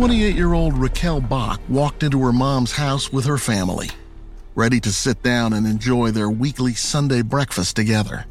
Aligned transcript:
Twenty-eight-year-old 0.00 0.72
Rikkell 0.76 1.28
Bock 1.28 1.60
walked 1.68 2.02
into 2.02 2.22
her 2.22 2.32
mom's 2.32 2.72
house 2.72 3.12
with 3.12 3.26
her 3.26 3.36
family, 3.36 3.90
ready 4.54 4.80
to 4.80 4.90
sit 4.90 5.22
down 5.22 5.52
and 5.52 5.66
enjoy 5.66 6.10
their 6.10 6.30
weekly 6.30 6.72
Sunday 6.72 7.20
breakfast 7.20 7.76
together. 7.76 8.24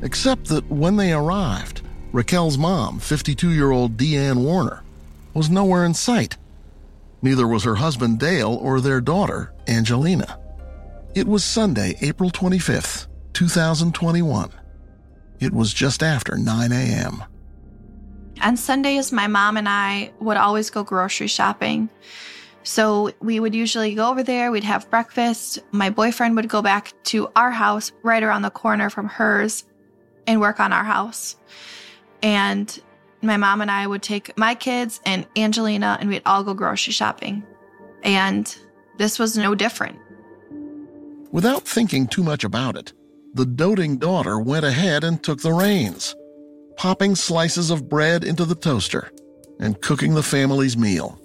Except 0.00 0.46
that 0.46 0.70
when 0.70 0.96
they 0.96 1.12
arrived, 1.12 1.82
Rikkell's 2.14 2.56
mom, 2.56 2.98
52 2.98 3.50
year 3.50 3.72
old 3.72 3.98
Dee 3.98 4.16
Ann 4.16 4.42
Warner, 4.42 4.82
was 5.34 5.50
nowhere 5.50 5.84
in 5.84 5.92
sight. 5.92 6.38
Neither 7.20 7.46
was 7.46 7.64
her 7.64 7.74
husband 7.74 8.18
Dale 8.18 8.54
or 8.54 8.80
their 8.80 9.02
daughter, 9.02 9.52
Angelina. 9.68 10.40
It 11.14 11.28
was 11.28 11.44
Sunday, 11.44 11.98
April 12.00 12.30
25th, 12.30 13.06
2021. 13.34 14.50
It 15.40 15.52
was 15.52 15.74
just 15.74 16.02
after 16.02 16.38
9 16.38 16.72
a.m. 16.72 17.22
On 18.42 18.56
Sundays, 18.56 19.12
my 19.12 19.26
mom 19.26 19.56
and 19.56 19.68
I 19.68 20.12
would 20.20 20.36
always 20.36 20.70
go 20.70 20.84
grocery 20.84 21.28
shopping. 21.28 21.88
So 22.62 23.12
we 23.20 23.40
would 23.40 23.54
usually 23.54 23.94
go 23.94 24.10
over 24.10 24.22
there, 24.22 24.50
we'd 24.50 24.64
have 24.64 24.88
breakfast. 24.90 25.58
My 25.70 25.90
boyfriend 25.90 26.34
would 26.36 26.48
go 26.48 26.62
back 26.62 26.92
to 27.04 27.30
our 27.36 27.50
house 27.50 27.92
right 28.02 28.22
around 28.22 28.42
the 28.42 28.50
corner 28.50 28.90
from 28.90 29.06
hers 29.06 29.64
and 30.26 30.40
work 30.40 30.60
on 30.60 30.72
our 30.72 30.84
house. 30.84 31.36
And 32.22 32.80
my 33.20 33.36
mom 33.36 33.60
and 33.60 33.70
I 33.70 33.86
would 33.86 34.02
take 34.02 34.36
my 34.38 34.54
kids 34.54 35.00
and 35.04 35.26
Angelina, 35.36 35.98
and 36.00 36.08
we'd 36.08 36.22
all 36.24 36.42
go 36.42 36.54
grocery 36.54 36.92
shopping. 36.92 37.44
And 38.02 38.54
this 38.98 39.18
was 39.18 39.36
no 39.36 39.54
different. 39.54 39.98
Without 41.30 41.66
thinking 41.66 42.06
too 42.06 42.22
much 42.22 42.44
about 42.44 42.76
it, 42.76 42.92
the 43.34 43.44
doting 43.44 43.98
daughter 43.98 44.38
went 44.38 44.64
ahead 44.64 45.04
and 45.04 45.22
took 45.22 45.40
the 45.40 45.52
reins, 45.52 46.14
popping 46.76 47.14
slices 47.14 47.70
of 47.70 47.88
bread 47.88 48.24
into 48.24 48.44
the 48.44 48.54
toaster 48.54 49.10
and 49.60 49.80
cooking 49.80 50.14
the 50.14 50.22
family's 50.22 50.76
meal. 50.76 51.18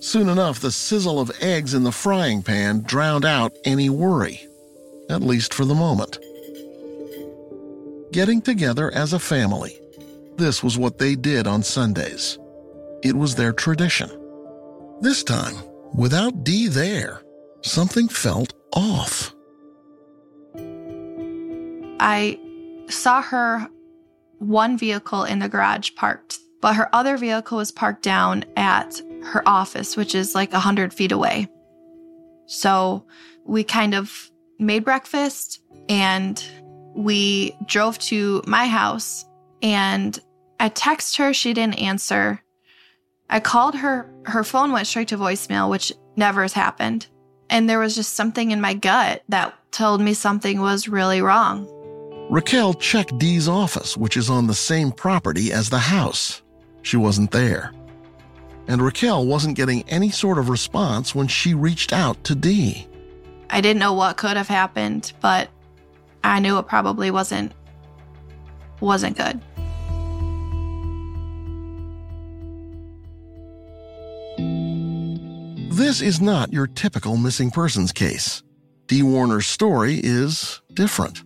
Soon 0.00 0.28
enough, 0.28 0.60
the 0.60 0.72
sizzle 0.72 1.18
of 1.18 1.32
eggs 1.40 1.74
in 1.74 1.82
the 1.82 1.92
frying 1.92 2.42
pan 2.42 2.82
drowned 2.82 3.24
out 3.24 3.52
any 3.64 3.88
worry, 3.88 4.46
at 5.08 5.22
least 5.22 5.54
for 5.54 5.64
the 5.64 5.74
moment. 5.74 6.18
Getting 8.12 8.42
together 8.42 8.92
as 8.92 9.12
a 9.12 9.18
family 9.18 9.80
this 10.36 10.64
was 10.64 10.76
what 10.76 10.98
they 10.98 11.14
did 11.14 11.46
on 11.46 11.62
Sundays. 11.62 12.38
It 13.02 13.14
was 13.14 13.34
their 13.34 13.52
tradition. 13.52 14.10
This 15.00 15.22
time, 15.22 15.54
without 15.94 16.42
Dee 16.42 16.66
there, 16.66 17.22
something 17.62 18.08
felt 18.08 18.52
off. 18.72 19.32
I 22.00 22.38
saw 22.88 23.22
her 23.22 23.68
one 24.48 24.76
vehicle 24.78 25.24
in 25.24 25.38
the 25.38 25.48
garage 25.48 25.90
parked, 25.96 26.38
but 26.60 26.74
her 26.74 26.94
other 26.94 27.16
vehicle 27.16 27.58
was 27.58 27.72
parked 27.72 28.02
down 28.02 28.44
at 28.56 29.00
her 29.22 29.42
office, 29.46 29.96
which 29.96 30.14
is 30.14 30.34
like 30.34 30.52
100 30.52 30.92
feet 30.92 31.12
away. 31.12 31.48
So 32.46 33.04
we 33.44 33.64
kind 33.64 33.94
of 33.94 34.30
made 34.58 34.84
breakfast 34.84 35.60
and 35.88 36.42
we 36.94 37.56
drove 37.66 37.98
to 37.98 38.42
my 38.46 38.66
house 38.66 39.24
and 39.62 40.18
I 40.60 40.68
texted 40.68 41.18
her, 41.18 41.34
she 41.34 41.52
didn't 41.52 41.78
answer. 41.78 42.40
I 43.28 43.40
called 43.40 43.74
her, 43.74 44.10
her 44.26 44.44
phone 44.44 44.72
went 44.72 44.86
straight 44.86 45.08
to 45.08 45.18
voicemail, 45.18 45.70
which 45.70 45.92
never 46.16 46.42
has 46.42 46.52
happened. 46.52 47.06
And 47.50 47.68
there 47.68 47.78
was 47.78 47.94
just 47.94 48.14
something 48.14 48.50
in 48.50 48.60
my 48.60 48.74
gut 48.74 49.22
that 49.28 49.54
told 49.72 50.00
me 50.00 50.14
something 50.14 50.60
was 50.60 50.88
really 50.88 51.20
wrong. 51.20 51.66
Rikkell 52.30 52.80
checked 52.80 53.18
Dee's 53.18 53.48
office, 53.48 53.96
which 53.96 54.16
is 54.16 54.30
on 54.30 54.46
the 54.46 54.54
same 54.54 54.90
property 54.90 55.52
as 55.52 55.68
the 55.68 55.78
house. 55.78 56.42
She 56.82 56.96
wasn't 56.96 57.30
there. 57.30 57.72
And 58.66 58.80
Rikkell 58.80 59.26
wasn't 59.26 59.56
getting 59.56 59.86
any 59.88 60.10
sort 60.10 60.38
of 60.38 60.48
response 60.48 61.14
when 61.14 61.28
she 61.28 61.52
reached 61.52 61.92
out 61.92 62.22
to 62.24 62.34
Dee. 62.34 62.88
I 63.50 63.60
didn't 63.60 63.78
know 63.78 63.92
what 63.92 64.16
could 64.16 64.38
have 64.38 64.48
happened, 64.48 65.12
but 65.20 65.50
I 66.24 66.40
knew 66.40 66.58
it 66.58 66.66
probably 66.66 67.10
wasn't 67.10 67.52
wasn't 68.80 69.16
good. 69.16 69.40
This 75.70 76.00
is 76.00 76.20
not 76.20 76.52
your 76.52 76.66
typical 76.66 77.16
missing 77.16 77.50
persons 77.50 77.92
case. 77.92 78.42
Dee 78.86 79.02
Warner's 79.02 79.46
story 79.46 80.00
is 80.02 80.62
different. 80.72 81.22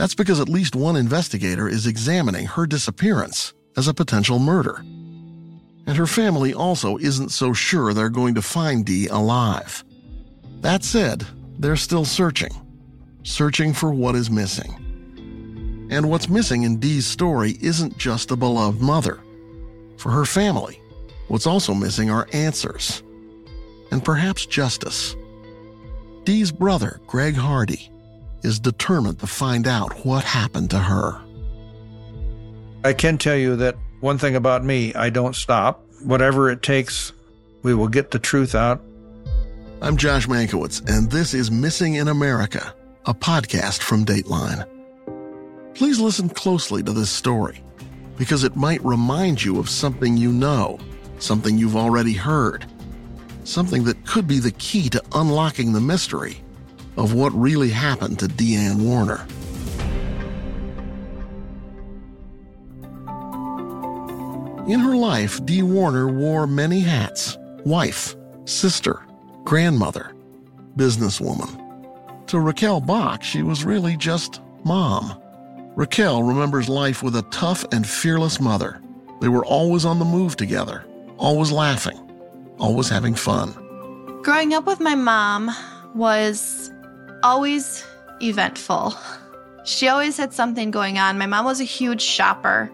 That's 0.00 0.14
because 0.14 0.40
at 0.40 0.48
least 0.48 0.74
one 0.74 0.96
investigator 0.96 1.68
is 1.68 1.86
examining 1.86 2.46
her 2.46 2.66
disappearance 2.66 3.52
as 3.76 3.86
a 3.86 3.92
potential 3.92 4.38
murder. 4.38 4.78
And 4.78 5.94
her 5.94 6.06
family 6.06 6.54
also 6.54 6.96
isn't 6.96 7.32
so 7.32 7.52
sure 7.52 7.92
they're 7.92 8.08
going 8.08 8.34
to 8.36 8.40
find 8.40 8.86
Dee 8.86 9.08
alive. 9.08 9.84
That 10.62 10.84
said, 10.84 11.26
they're 11.58 11.76
still 11.76 12.06
searching, 12.06 12.50
searching 13.24 13.74
for 13.74 13.92
what 13.92 14.14
is 14.14 14.30
missing. 14.30 15.88
And 15.90 16.08
what's 16.08 16.30
missing 16.30 16.62
in 16.62 16.80
Dee's 16.80 17.04
story 17.04 17.58
isn't 17.60 17.98
just 17.98 18.30
a 18.30 18.36
beloved 18.36 18.80
mother. 18.80 19.20
For 19.98 20.10
her 20.10 20.24
family, 20.24 20.80
what's 21.28 21.46
also 21.46 21.74
missing 21.74 22.08
are 22.08 22.26
answers 22.32 23.02
and 23.90 24.02
perhaps 24.02 24.46
justice. 24.46 25.14
Dee's 26.24 26.52
brother, 26.52 27.02
Gregg 27.06 27.34
Hardy, 27.34 27.92
is 28.42 28.58
determined 28.58 29.18
to 29.20 29.26
find 29.26 29.66
out 29.66 30.04
what 30.04 30.24
happened 30.24 30.70
to 30.70 30.78
her. 30.78 31.20
I 32.84 32.92
can 32.92 33.18
tell 33.18 33.36
you 33.36 33.56
that 33.56 33.76
one 34.00 34.18
thing 34.18 34.36
about 34.36 34.64
me, 34.64 34.94
I 34.94 35.10
don't 35.10 35.36
stop. 35.36 35.84
Whatever 36.02 36.50
it 36.50 36.62
takes, 36.62 37.12
we 37.62 37.74
will 37.74 37.88
get 37.88 38.10
the 38.10 38.18
truth 38.18 38.54
out. 38.54 38.82
I'm 39.82 39.96
Josh 39.96 40.26
Mankiewicz, 40.26 40.88
and 40.88 41.10
this 41.10 41.34
is 41.34 41.50
Missing 41.50 41.94
in 41.94 42.08
America, 42.08 42.74
a 43.06 43.14
podcast 43.14 43.82
from 43.82 44.04
Dateline. 44.04 44.66
Please 45.74 46.00
listen 46.00 46.28
closely 46.28 46.82
to 46.82 46.92
this 46.92 47.10
story, 47.10 47.62
because 48.16 48.44
it 48.44 48.56
might 48.56 48.84
remind 48.84 49.42
you 49.42 49.58
of 49.58 49.68
something 49.68 50.16
you 50.16 50.32
know, 50.32 50.78
something 51.18 51.58
you've 51.58 51.76
already 51.76 52.14
heard 52.14 52.66
something 53.44 53.84
that 53.84 54.06
could 54.06 54.26
be 54.26 54.38
the 54.38 54.52
key 54.52 54.88
to 54.90 55.02
unlocking 55.14 55.72
the 55.72 55.80
mystery 55.80 56.42
of 56.96 57.14
what 57.14 57.32
really 57.32 57.70
happened 57.70 58.18
to 58.18 58.28
Dee 58.28 58.56
Ann 58.56 58.84
Warner. 58.84 59.26
In 64.70 64.78
her 64.78 64.94
life, 64.94 65.44
Dee 65.46 65.62
Warner 65.62 66.06
wore 66.06 66.46
many 66.46 66.80
hats 66.80 67.36
wife, 67.64 68.14
sister, 68.44 69.00
grandmother, 69.44 70.12
businesswoman. 70.76 71.56
To 72.28 72.36
Rikkell 72.36 72.86
Bock, 72.86 73.22
she 73.22 73.42
was 73.42 73.64
really 73.64 73.96
just 73.96 74.40
mom. 74.64 75.20
Rikkell 75.76 76.26
remembers 76.26 76.68
life 76.68 77.02
with 77.02 77.16
a 77.16 77.22
tough 77.30 77.64
and 77.72 77.86
fearless 77.86 78.40
mother. 78.40 78.80
They 79.20 79.28
were 79.28 79.44
always 79.44 79.84
on 79.84 79.98
the 79.98 80.04
move 80.04 80.36
together, 80.36 80.84
always 81.16 81.50
laughing, 81.50 81.98
always 82.58 82.88
having 82.88 83.14
fun. 83.14 83.52
Growing 84.22 84.52
up 84.54 84.66
with 84.66 84.80
my 84.80 84.94
mom 84.94 85.50
was 85.94 86.59
always 87.22 87.84
eventful. 88.22 88.94
She 89.64 89.88
always 89.88 90.16
had 90.16 90.32
something 90.32 90.70
going 90.70 90.98
on. 90.98 91.18
My 91.18 91.26
mom 91.26 91.44
was 91.44 91.60
a 91.60 91.64
huge 91.64 92.02
shopper, 92.02 92.70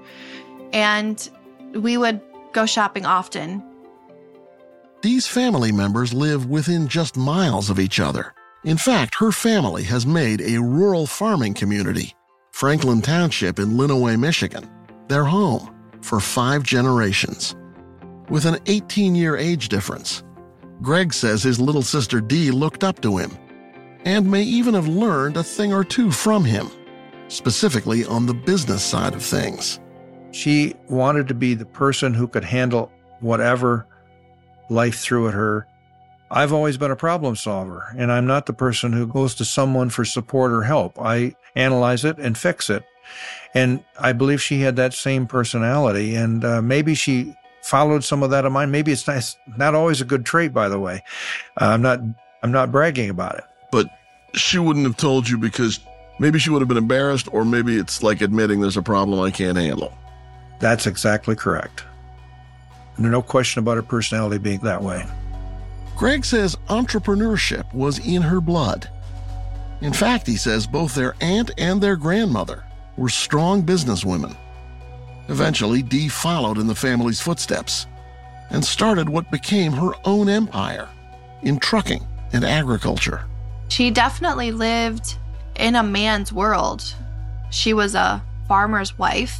and 0.72 1.28
we 1.74 1.96
would 1.96 2.20
go 2.52 2.66
shopping 2.66 3.04
often. 3.04 3.62
These 5.02 5.26
family 5.26 5.72
members 5.72 6.14
live 6.14 6.46
within 6.46 6.88
just 6.88 7.16
miles 7.16 7.70
of 7.70 7.78
each 7.78 8.00
other. 8.00 8.34
In 8.64 8.76
fact, 8.76 9.14
her 9.16 9.30
family 9.30 9.84
has 9.84 10.06
made 10.06 10.40
a 10.40 10.60
rural 10.60 11.06
farming 11.06 11.54
community, 11.54 12.14
Franklin 12.52 13.02
Township 13.02 13.58
in 13.58 13.76
Lenawee, 13.76 14.18
Michigan, 14.18 14.68
their 15.08 15.24
home 15.24 15.74
for 16.00 16.18
five 16.18 16.62
generations 16.62 17.54
with 18.28 18.44
an 18.44 18.58
18 18.66 19.14
year 19.14 19.36
age 19.36 19.68
difference. 19.68 20.24
Gregg 20.82 21.12
says 21.12 21.42
his 21.42 21.60
little 21.60 21.82
sister 21.82 22.20
Dee 22.20 22.50
looked 22.50 22.84
up 22.84 23.00
to 23.02 23.18
him 23.18 23.30
and 24.06 24.30
may 24.30 24.42
even 24.42 24.72
have 24.72 24.88
learned 24.88 25.36
a 25.36 25.42
thing 25.44 25.74
or 25.74 25.84
two 25.84 26.10
from 26.10 26.44
him. 26.44 26.70
specifically 27.28 28.04
on 28.04 28.26
the 28.26 28.34
business 28.34 28.82
side 28.82 29.14
of 29.14 29.22
things. 29.22 29.80
She 30.30 30.74
wanted 30.88 31.28
to 31.28 31.34
be 31.34 31.54
the 31.54 31.66
person 31.66 32.14
who 32.14 32.28
could 32.28 32.44
handle 32.44 32.92
whatever 33.20 33.86
life 34.68 34.98
threw 34.98 35.28
at 35.28 35.34
her. 35.34 35.66
I've 36.30 36.52
always 36.52 36.76
been 36.76 36.90
a 36.90 36.96
problem 36.96 37.36
solver, 37.36 37.94
and 37.96 38.10
I'm 38.10 38.26
not 38.26 38.46
the 38.46 38.52
person 38.52 38.92
who 38.92 39.06
goes 39.06 39.34
to 39.36 39.44
someone 39.44 39.90
for 39.90 40.04
support 40.04 40.52
or 40.52 40.62
help. 40.62 41.00
I 41.00 41.34
analyze 41.54 42.04
it 42.04 42.18
and 42.18 42.36
fix 42.36 42.68
it. 42.68 42.84
And 43.54 43.82
I 43.98 44.12
believe 44.12 44.42
she 44.42 44.60
had 44.60 44.76
that 44.76 44.92
same 44.92 45.26
personality, 45.26 46.16
and 46.16 46.44
uh, 46.44 46.60
maybe 46.60 46.94
she 46.94 47.34
followed 47.62 48.02
some 48.04 48.22
of 48.22 48.30
that 48.30 48.44
of 48.44 48.52
mine. 48.52 48.70
Maybe 48.72 48.90
it's 48.92 49.06
nice, 49.06 49.36
not 49.56 49.74
always 49.74 50.00
a 50.00 50.04
good 50.04 50.26
trait, 50.26 50.52
by 50.52 50.68
the 50.68 50.80
way. 50.80 51.02
Uh, 51.60 51.66
I'm 51.66 51.82
not, 51.82 52.00
I'm 52.42 52.52
not 52.52 52.72
bragging 52.72 53.08
about 53.10 53.36
it. 53.36 53.44
But 53.76 53.90
she 54.32 54.58
wouldn't 54.58 54.86
have 54.86 54.96
told 54.96 55.28
you 55.28 55.36
because 55.36 55.80
maybe 56.18 56.38
she 56.38 56.48
would 56.48 56.62
have 56.62 56.68
been 56.68 56.78
embarrassed, 56.78 57.28
or 57.30 57.44
maybe 57.44 57.76
it's 57.76 58.02
like 58.02 58.22
admitting 58.22 58.58
there's 58.58 58.78
a 58.78 58.82
problem 58.82 59.20
I 59.20 59.30
can't 59.30 59.58
handle. 59.58 59.92
That's 60.60 60.86
exactly 60.86 61.36
correct. 61.36 61.84
There's 62.96 63.12
no 63.12 63.20
question 63.20 63.58
about 63.58 63.76
her 63.76 63.82
personality 63.82 64.38
being 64.38 64.60
that 64.60 64.82
way. 64.82 65.04
Gregg 65.94 66.24
says 66.24 66.56
entrepreneurship 66.70 67.70
was 67.74 67.98
in 67.98 68.22
her 68.22 68.40
blood. 68.40 68.88
In 69.82 69.92
fact, 69.92 70.26
he 70.26 70.36
says 70.36 70.66
both 70.66 70.94
their 70.94 71.14
aunt 71.20 71.50
and 71.58 71.78
their 71.78 71.96
grandmother 71.96 72.64
were 72.96 73.10
strong 73.10 73.62
businesswomen. 73.62 74.34
Eventually, 75.28 75.82
Dee 75.82 76.08
followed 76.08 76.56
in 76.56 76.66
the 76.66 76.74
family's 76.74 77.20
footsteps 77.20 77.86
and 78.48 78.64
started 78.64 79.06
what 79.06 79.30
became 79.30 79.72
her 79.72 79.92
own 80.06 80.30
empire 80.30 80.88
in 81.42 81.58
trucking 81.58 82.06
and 82.32 82.42
agriculture. 82.42 83.26
She 83.68 83.90
definitely 83.90 84.52
lived 84.52 85.16
in 85.56 85.76
a 85.76 85.82
man's 85.82 86.32
world. 86.32 86.94
She 87.50 87.72
was 87.72 87.94
a 87.94 88.22
farmer's 88.48 88.98
wife 88.98 89.38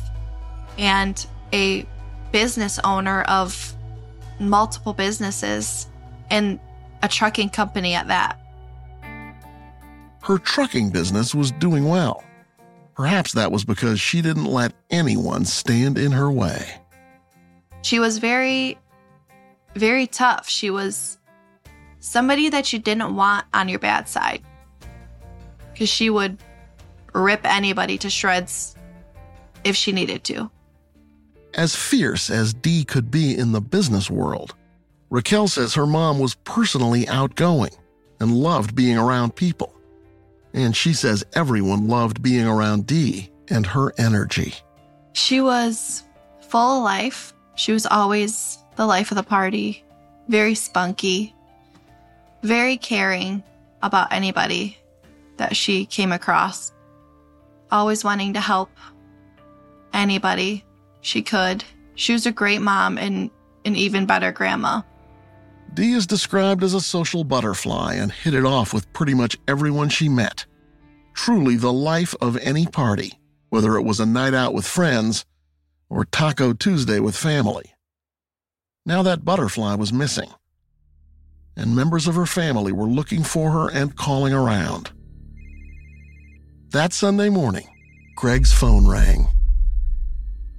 and 0.79 1.27
a 1.53 1.87
business 2.33 2.79
owner 2.81 3.23
of 3.23 3.75
multiple 4.39 4.93
businesses 4.93 5.87
and 6.31 6.59
a 7.03 7.09
trucking 7.09 7.51
company 7.51 7.95
at 7.95 8.09
that. 8.09 8.39
Her 10.23 10.39
trucking 10.39 10.91
business 10.91 11.35
was 11.35 11.53
doing 11.53 11.89
well. 11.89 12.25
Perhaps 12.95 13.33
that 13.33 13.53
was 13.53 13.65
because 13.65 14.01
she 14.01 14.23
didn't 14.23 14.47
let 14.47 14.73
anyone 14.91 15.45
stand 15.45 15.99
in 15.99 16.13
her 16.13 16.31
way. 16.31 16.81
She 17.83 18.01
was 18.01 18.19
very, 18.19 18.79
very 19.75 20.07
tough. 20.07 20.49
She 20.49 20.71
was 20.71 21.16
somebody 22.07 22.49
that 22.49 22.73
you 22.73 22.79
didn't 22.79 23.17
want 23.17 23.45
on 23.53 23.69
your 23.69 23.81
bad 23.81 24.09
side 24.09 24.41
because 25.73 25.89
she 25.89 26.09
would 26.09 26.39
rip 27.13 27.45
anybody 27.45 27.99
to 27.99 28.09
shreds 28.09 28.77
if 29.65 29.75
she 29.75 29.93
needed 29.93 30.23
to. 30.25 30.51
As 31.55 31.75
fierce 31.75 32.31
as 32.31 32.55
Dee 32.55 32.85
could 32.85 33.11
be 33.11 33.37
in 33.37 33.53
the 33.53 33.61
business 33.61 34.09
world, 34.09 34.55
Rikkell 35.11 35.49
says 35.49 35.75
her 35.75 35.87
mom 35.87 36.19
was 36.19 36.35
personally 36.35 37.09
outgoing 37.09 37.73
and 38.21 38.37
loved 38.37 38.75
being 38.75 38.97
around 38.97 39.35
people. 39.35 39.73
And 40.53 40.77
she 40.77 40.93
says 40.93 41.25
everyone 41.35 41.89
loved 41.89 42.23
being 42.23 42.47
around 42.47 42.87
Dee 42.87 43.31
and 43.49 43.67
her 43.67 43.93
energy. 43.99 44.55
She 45.13 45.41
was 45.41 46.05
full 46.41 46.79
of 46.79 46.85
life. 46.85 47.35
She 47.57 47.73
was 47.73 47.87
always 47.87 48.59
the 48.77 48.87
life 48.87 49.11
of 49.11 49.17
the 49.17 49.23
party, 49.23 49.85
very 50.29 50.55
spunky, 50.55 51.35
very 52.43 52.77
caring 52.77 53.43
about 53.83 54.13
anybody 54.13 54.79
that 55.37 55.57
she 55.57 55.87
came 55.87 56.13
across, 56.13 56.73
always 57.71 58.05
wanting 58.05 58.35
to 58.35 58.41
help 58.41 58.71
anybody 59.93 60.65
she 61.01 61.23
could. 61.23 61.65
She 61.95 62.13
was 62.13 62.27
a 62.27 62.33
great 62.33 62.61
mom 62.61 62.99
and 62.99 63.31
an 63.65 63.77
even 63.77 64.07
better 64.07 64.33
grandma. 64.33 64.83
Dee 65.75 65.93
is 65.93 66.07
described 66.07 66.63
as 66.63 66.75
a 66.75 66.81
social 66.81 67.25
butterfly 67.25 67.95
and 67.95 68.11
hit 68.11 68.35
it 68.35 68.45
off 68.45 68.73
with 68.73 68.91
pretty 68.93 69.15
much 69.15 69.37
everyone 69.47 69.89
she 69.89 70.09
met. 70.09 70.47
Truly 71.15 71.57
the 71.57 71.73
life 71.73 72.15
of 72.21 72.37
any 72.39 72.67
party, 72.67 73.13
whether 73.51 73.77
it 73.77 73.83
was 73.83 74.01
a 74.01 74.07
night 74.07 74.35
out 74.35 74.55
with 74.55 74.67
friends 74.67 75.25
or 75.89 76.05
Taco 76.05 76.53
Tuesday 76.53 77.01
with 77.01 77.17
family. 77.17 77.75
Now 78.85 79.03
that 79.03 79.25
butterfly 79.25 79.75
was 79.75 79.93
missing, 79.93 80.31
and 81.57 81.75
members 81.75 82.07
of 82.07 82.15
her 82.15 82.27
family 82.27 82.73
were 82.73 82.87
looking 82.87 83.23
for 83.23 83.51
her 83.51 83.71
and 83.71 83.97
calling 83.97 84.33
around. 84.33 84.93
That 86.71 86.93
Sunday 86.93 87.31
morning, 87.31 87.67
Gregg's 88.17 88.53
phone 88.53 88.87
rang 88.87 89.29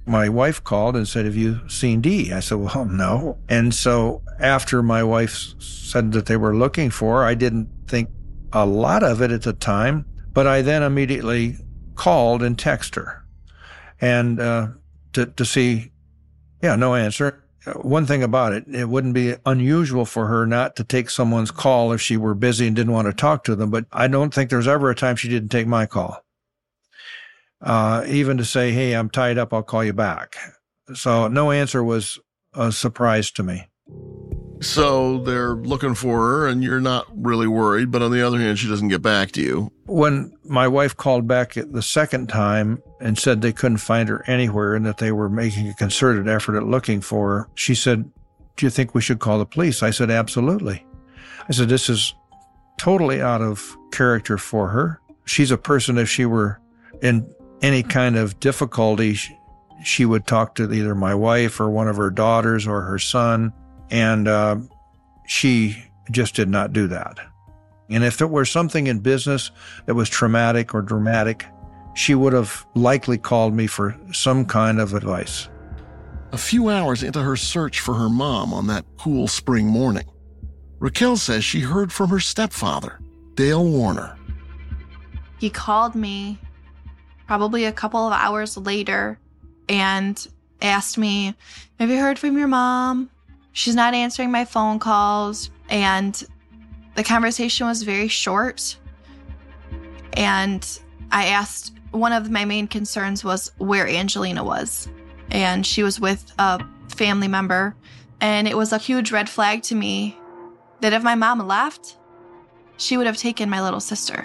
my 0.08 0.28
wife 0.28 0.64
called 0.64 0.96
and 0.96 1.06
said, 1.06 1.26
Have 1.26 1.36
you 1.36 1.60
seen 1.68 2.00
Dee? 2.00 2.32
I 2.32 2.40
said, 2.40 2.58
Well, 2.58 2.86
no. 2.86 3.38
And 3.48 3.74
so 3.74 4.22
after 4.40 4.82
my 4.82 5.02
wife 5.02 5.54
said 5.60 6.12
that 6.12 6.26
they 6.26 6.36
were 6.36 6.56
looking 6.56 6.90
for 6.90 7.20
her, 7.20 7.24
I 7.24 7.34
didn't 7.34 7.68
think 7.86 8.08
a 8.52 8.64
lot 8.66 9.02
of 9.02 9.20
it 9.20 9.30
at 9.30 9.42
the 9.42 9.52
time, 9.52 10.06
but 10.32 10.46
I 10.46 10.62
then 10.62 10.82
immediately 10.82 11.56
called 11.94 12.42
and 12.42 12.56
texted 12.56 12.96
her 12.96 13.24
and 14.00 14.40
uh, 14.40 14.68
to, 15.12 15.26
to 15.26 15.44
see, 15.44 15.92
yeah, 16.62 16.76
no 16.76 16.94
answer. 16.94 17.44
One 17.74 18.06
thing 18.06 18.22
about 18.22 18.52
it, 18.52 18.64
it 18.68 18.88
wouldn't 18.88 19.14
be 19.14 19.34
unusual 19.46 20.04
for 20.04 20.26
her 20.26 20.46
not 20.46 20.76
to 20.76 20.84
take 20.84 21.10
someone's 21.10 21.50
call 21.50 21.92
if 21.92 22.00
she 22.00 22.16
were 22.16 22.34
busy 22.34 22.66
and 22.66 22.76
didn't 22.76 22.92
want 22.92 23.06
to 23.06 23.12
talk 23.12 23.44
to 23.44 23.56
them, 23.56 23.70
but 23.70 23.86
I 23.92 24.08
don't 24.08 24.32
think 24.32 24.50
there's 24.50 24.68
ever 24.68 24.90
a 24.90 24.94
time 24.94 25.16
she 25.16 25.28
didn't 25.28 25.50
take 25.50 25.66
my 25.66 25.86
call 25.86 26.24
uh, 27.60 28.04
even 28.06 28.36
to 28.38 28.44
say, 28.44 28.72
Hey, 28.72 28.94
I'm 28.94 29.10
tied 29.10 29.38
up. 29.38 29.52
I'll 29.52 29.62
call 29.62 29.84
you 29.84 29.92
back. 29.92 30.36
So 30.94 31.28
no 31.28 31.50
answer 31.50 31.82
was 31.82 32.18
a 32.54 32.72
surprise 32.72 33.30
to 33.32 33.42
me. 33.42 33.66
So 34.60 35.18
they're 35.18 35.54
looking 35.54 35.94
for 35.94 36.18
her 36.18 36.48
and 36.48 36.62
you're 36.62 36.80
not 36.80 37.06
really 37.14 37.46
worried. 37.46 37.90
But 37.90 38.02
on 38.02 38.10
the 38.10 38.22
other 38.22 38.38
hand, 38.38 38.58
she 38.58 38.68
doesn't 38.68 38.88
get 38.88 39.02
back 39.02 39.32
to 39.32 39.42
you. 39.42 39.70
When 39.86 40.32
my 40.44 40.68
wife 40.68 40.96
called 40.96 41.26
back 41.26 41.54
the 41.54 41.82
second 41.82 42.28
time 42.28 42.82
and 43.00 43.18
said 43.18 43.40
they 43.40 43.52
couldn't 43.52 43.78
find 43.78 44.08
her 44.08 44.24
anywhere 44.26 44.74
and 44.74 44.84
that 44.86 44.98
they 44.98 45.12
were 45.12 45.28
making 45.28 45.68
a 45.68 45.74
concerted 45.74 46.28
effort 46.28 46.56
at 46.56 46.64
looking 46.64 47.00
for 47.00 47.30
her, 47.30 47.48
she 47.54 47.74
said, 47.74 48.10
Do 48.56 48.66
you 48.66 48.70
think 48.70 48.94
we 48.94 49.00
should 49.00 49.20
call 49.20 49.38
the 49.38 49.46
police? 49.46 49.82
I 49.82 49.90
said, 49.90 50.10
Absolutely. 50.10 50.84
I 51.48 51.52
said, 51.52 51.68
This 51.68 51.88
is 51.88 52.14
totally 52.78 53.20
out 53.20 53.42
of 53.42 53.76
character 53.92 54.38
for 54.38 54.68
her. 54.68 55.00
She's 55.24 55.50
a 55.50 55.58
person, 55.58 55.98
if 55.98 56.08
she 56.08 56.24
were 56.24 56.60
in 57.02 57.32
any 57.62 57.82
kind 57.82 58.16
of 58.16 58.40
difficulty, 58.40 59.18
she 59.84 60.04
would 60.04 60.26
talk 60.26 60.54
to 60.56 60.72
either 60.72 60.94
my 60.94 61.14
wife 61.14 61.60
or 61.60 61.70
one 61.70 61.88
of 61.88 61.96
her 61.96 62.10
daughters 62.10 62.66
or 62.66 62.82
her 62.82 62.98
son. 62.98 63.52
And 63.90 64.28
uh, 64.28 64.56
she 65.26 65.82
just 66.10 66.34
did 66.34 66.48
not 66.48 66.72
do 66.72 66.86
that. 66.88 67.18
And 67.90 68.04
if 68.04 68.20
it 68.20 68.30
were 68.30 68.44
something 68.44 68.86
in 68.86 69.00
business 69.00 69.50
that 69.86 69.94
was 69.94 70.08
traumatic 70.08 70.74
or 70.74 70.82
dramatic, 70.82 71.46
she 71.94 72.14
would 72.14 72.32
have 72.32 72.66
likely 72.74 73.18
called 73.18 73.54
me 73.54 73.66
for 73.66 73.96
some 74.12 74.44
kind 74.44 74.78
of 74.80 74.94
advice. 74.94 75.48
A 76.32 76.38
few 76.38 76.68
hours 76.68 77.02
into 77.02 77.22
her 77.22 77.36
search 77.36 77.80
for 77.80 77.94
her 77.94 78.10
mom 78.10 78.52
on 78.52 78.66
that 78.66 78.84
cool 78.98 79.26
spring 79.26 79.66
morning, 79.66 80.04
Rikkell 80.78 81.16
says 81.16 81.44
she 81.44 81.60
heard 81.60 81.92
from 81.92 82.10
her 82.10 82.20
stepfather, 82.20 83.00
Dale 83.34 83.64
Warner. 83.64 84.16
He 85.40 85.50
called 85.50 85.94
me 85.94 86.38
probably 87.26 87.64
a 87.64 87.72
couple 87.72 88.06
of 88.06 88.12
hours 88.12 88.56
later 88.56 89.18
and 89.68 90.26
asked 90.60 90.98
me, 90.98 91.34
Have 91.78 91.90
you 91.90 91.98
heard 91.98 92.18
from 92.18 92.36
your 92.36 92.48
mom? 92.48 93.10
She's 93.58 93.74
not 93.74 93.92
answering 93.92 94.30
my 94.30 94.44
phone 94.44 94.78
calls. 94.78 95.50
And 95.68 96.22
the 96.94 97.02
conversation 97.02 97.66
was 97.66 97.82
very 97.82 98.06
short. 98.06 98.76
And 100.12 100.64
I 101.10 101.26
asked, 101.26 101.72
one 101.90 102.12
of 102.12 102.30
my 102.30 102.44
main 102.44 102.68
concerns 102.68 103.24
was 103.24 103.50
where 103.58 103.88
Angelina 103.88 104.44
was. 104.44 104.86
And 105.32 105.66
she 105.66 105.82
was 105.82 105.98
with 105.98 106.32
a 106.38 106.64
family 106.94 107.26
member. 107.26 107.74
And 108.20 108.46
it 108.46 108.56
was 108.56 108.72
a 108.72 108.78
huge 108.78 109.10
red 109.10 109.28
flag 109.28 109.64
to 109.64 109.74
me 109.74 110.16
that 110.80 110.92
if 110.92 111.02
my 111.02 111.16
mom 111.16 111.44
left, 111.44 111.96
she 112.76 112.96
would 112.96 113.08
have 113.08 113.16
taken 113.16 113.50
my 113.50 113.60
little 113.60 113.80
sister. 113.80 114.24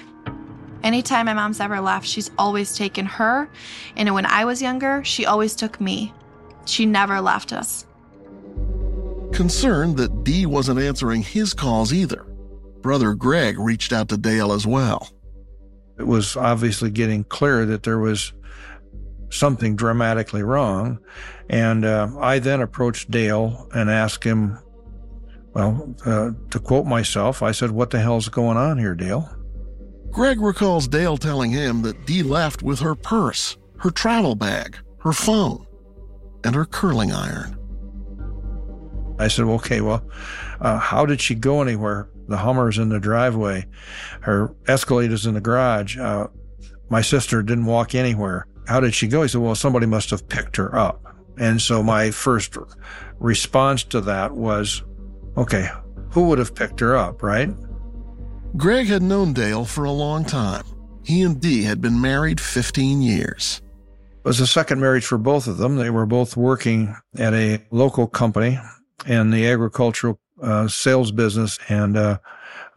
Anytime 0.83 1.25
my 1.25 1.33
mom's 1.33 1.59
ever 1.59 1.81
left, 1.81 2.05
she's 2.05 2.29
always 2.37 2.77
taken 2.77 3.07
her. 3.07 3.49
And 3.95 4.13
when 4.13 4.27
I 4.27 4.45
was 4.45 4.61
younger, 4.61 5.03
she 5.03 5.25
always 5.25 5.55
took 5.55 5.81
me. 5.81 6.13
She 6.65 6.85
never 6.85 7.19
left 7.19 7.51
us. 7.51 7.87
Concerned 9.33 9.97
that 9.97 10.23
Dee 10.23 10.45
wasn't 10.45 10.79
answering 10.79 11.23
his 11.23 11.53
calls 11.53 11.91
either, 11.91 12.23
brother 12.81 13.13
Gregg 13.13 13.57
reached 13.57 13.91
out 13.91 14.09
to 14.09 14.17
Dale 14.17 14.53
as 14.53 14.67
well. 14.67 15.09
It 15.97 16.05
was 16.05 16.37
obviously 16.37 16.91
getting 16.91 17.23
clear 17.23 17.65
that 17.65 17.83
there 17.83 17.99
was 17.99 18.33
something 19.29 19.75
dramatically 19.75 20.43
wrong. 20.43 20.99
And 21.49 21.83
uh, 21.83 22.09
I 22.19 22.39
then 22.39 22.61
approached 22.61 23.11
Dale 23.11 23.67
and 23.73 23.89
asked 23.89 24.23
him, 24.23 24.59
well, 25.53 25.95
uh, 26.05 26.31
to 26.51 26.59
quote 26.59 26.85
myself, 26.85 27.41
I 27.43 27.51
said, 27.51 27.71
What 27.71 27.91
the 27.91 27.99
hell's 27.99 28.29
going 28.29 28.57
on 28.57 28.77
here, 28.77 28.95
Dale? 28.95 29.29
Gregg 30.09 30.41
recalls 30.41 30.87
Dale 30.87 31.17
telling 31.17 31.51
him 31.51 31.81
that 31.83 32.05
Dee 32.05 32.23
left 32.23 32.63
with 32.63 32.79
her 32.79 32.95
purse, 32.95 33.57
her 33.79 33.91
travel 33.91 34.35
bag, 34.35 34.77
her 34.99 35.13
phone, 35.13 35.65
and 36.43 36.55
her 36.55 36.65
curling 36.65 37.11
iron. 37.11 37.57
I 39.19 39.27
said, 39.27 39.45
okay, 39.45 39.81
well, 39.81 40.03
uh, 40.59 40.77
how 40.77 41.05
did 41.05 41.21
she 41.21 41.35
go 41.35 41.61
anywhere? 41.61 42.09
The 42.27 42.37
Hummer's 42.37 42.77
in 42.77 42.89
the 42.89 42.99
driveway, 42.99 43.65
her 44.21 44.55
Escalade's 44.63 45.25
in 45.25 45.33
the 45.33 45.41
garage. 45.41 45.97
Uh, 45.97 46.27
my 46.89 47.01
sister 47.01 47.43
didn't 47.43 47.65
walk 47.65 47.95
anywhere. 47.95 48.47
How 48.67 48.79
did 48.79 48.95
she 48.95 49.07
go? 49.07 49.23
He 49.23 49.27
said, 49.27 49.41
well, 49.41 49.55
somebody 49.55 49.85
must 49.85 50.09
have 50.11 50.27
picked 50.29 50.55
her 50.55 50.75
up. 50.75 51.03
And 51.37 51.61
so 51.61 51.83
my 51.83 52.11
first 52.11 52.57
response 53.19 53.83
to 53.85 54.01
that 54.01 54.31
was, 54.31 54.83
okay, 55.35 55.69
who 56.11 56.27
would 56.27 56.39
have 56.39 56.55
picked 56.55 56.79
her 56.79 56.95
up, 56.95 57.23
right? 57.23 57.49
Gregg 58.55 58.87
had 58.87 59.01
known 59.01 59.33
Dale 59.33 59.65
for 59.65 59.83
a 59.83 59.91
long 59.91 60.23
time. 60.23 60.63
He 61.03 61.23
and 61.23 61.41
Dee 61.41 61.63
had 61.63 61.81
been 61.81 61.99
married 61.99 62.39
15 62.39 63.01
years. 63.01 63.61
It 64.11 64.27
was 64.27 64.39
a 64.39 64.47
second 64.47 64.79
marriage 64.79 65.05
for 65.05 65.17
both 65.17 65.47
of 65.47 65.57
them. 65.57 65.75
They 65.75 65.89
were 65.89 66.05
both 66.05 66.37
working 66.37 66.95
at 67.17 67.33
a 67.33 67.61
local 67.71 68.07
company 68.07 68.59
in 69.05 69.31
the 69.31 69.47
agricultural 69.47 70.19
uh, 70.41 70.67
sales 70.67 71.11
business. 71.11 71.59
And 71.69 71.97
uh, 71.97 72.19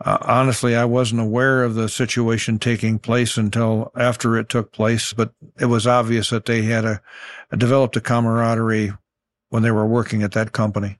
uh, 0.04 0.18
honestly, 0.20 0.76
I 0.76 0.84
wasn't 0.84 1.20
aware 1.20 1.64
of 1.64 1.74
the 1.74 1.88
situation 1.88 2.58
taking 2.58 2.98
place 2.98 3.36
until 3.36 3.90
after 3.96 4.36
it 4.36 4.48
took 4.48 4.72
place. 4.72 5.12
But 5.12 5.32
it 5.58 5.66
was 5.66 5.86
obvious 5.86 6.30
that 6.30 6.46
they 6.46 6.62
had 6.62 6.84
a, 6.84 7.00
a 7.50 7.56
developed 7.56 7.96
a 7.96 8.00
camaraderie 8.00 8.92
when 9.50 9.62
they 9.62 9.70
were 9.70 9.86
working 9.86 10.22
at 10.22 10.32
that 10.32 10.52
company. 10.52 10.98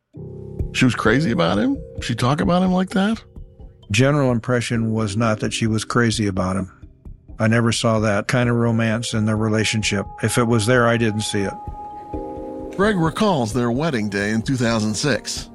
She 0.73 0.85
was 0.85 0.95
crazy 0.95 1.31
about 1.31 1.59
him? 1.59 1.77
She 2.01 2.15
talk 2.15 2.41
about 2.41 2.63
him 2.63 2.73
like 2.73 2.91
that? 2.91 3.23
General 3.91 4.33
impression 4.33 4.93
was 4.93 5.17
not 5.17 5.41
that 5.41 5.53
she 5.53 5.67
was 5.67 5.85
crazy 5.85 6.27
about 6.27 6.57
him. 6.57 6.73
I 7.39 7.49
never 7.49 7.71
saw 7.71 7.99
that 8.01 8.29
kind 8.29 8.49
of 8.49 8.57
romance 8.57 9.13
in 9.13 9.27
their 9.27 9.37
relationship. 9.37 10.07
If 10.23 10.39
it 10.39 10.45
was 10.45 10.67
there, 10.67 10.87
I 10.87 10.97
didn't 10.97 11.21
see 11.21 11.43
it. 11.43 11.53
Gregg 12.77 12.97
recalls 12.97 13.55
their 13.55 13.71
wedding 13.71 14.11
day 14.11 14.33
in 14.33 14.43
2006. 14.43 15.51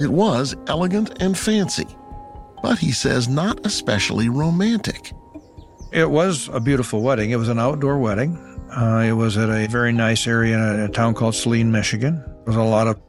It 0.00 0.08
was 0.08 0.56
elegant 0.66 1.22
and 1.22 1.38
fancy, 1.38 1.86
but 2.64 2.80
he 2.80 2.90
says 2.90 3.28
not 3.28 3.64
especially 3.64 4.28
romantic. 4.28 5.12
It 5.92 6.10
was 6.10 6.48
a 6.52 6.58
beautiful 6.58 7.00
wedding. 7.00 7.30
It 7.30 7.36
was 7.36 7.48
an 7.48 7.60
outdoor 7.60 7.98
wedding. 7.98 8.36
Uh, 8.76 9.04
it 9.06 9.12
was 9.12 9.36
at 9.36 9.50
a 9.50 9.68
very 9.68 9.92
nice 9.92 10.26
area 10.26 10.56
in 10.56 10.80
a, 10.80 10.84
a 10.86 10.88
town 10.88 11.14
called 11.14 11.36
Saline, 11.36 11.70
Michigan. 11.70 12.16
There 12.16 12.44
was 12.46 12.56
a 12.56 12.62
lot 12.64 12.88
of, 12.88 13.00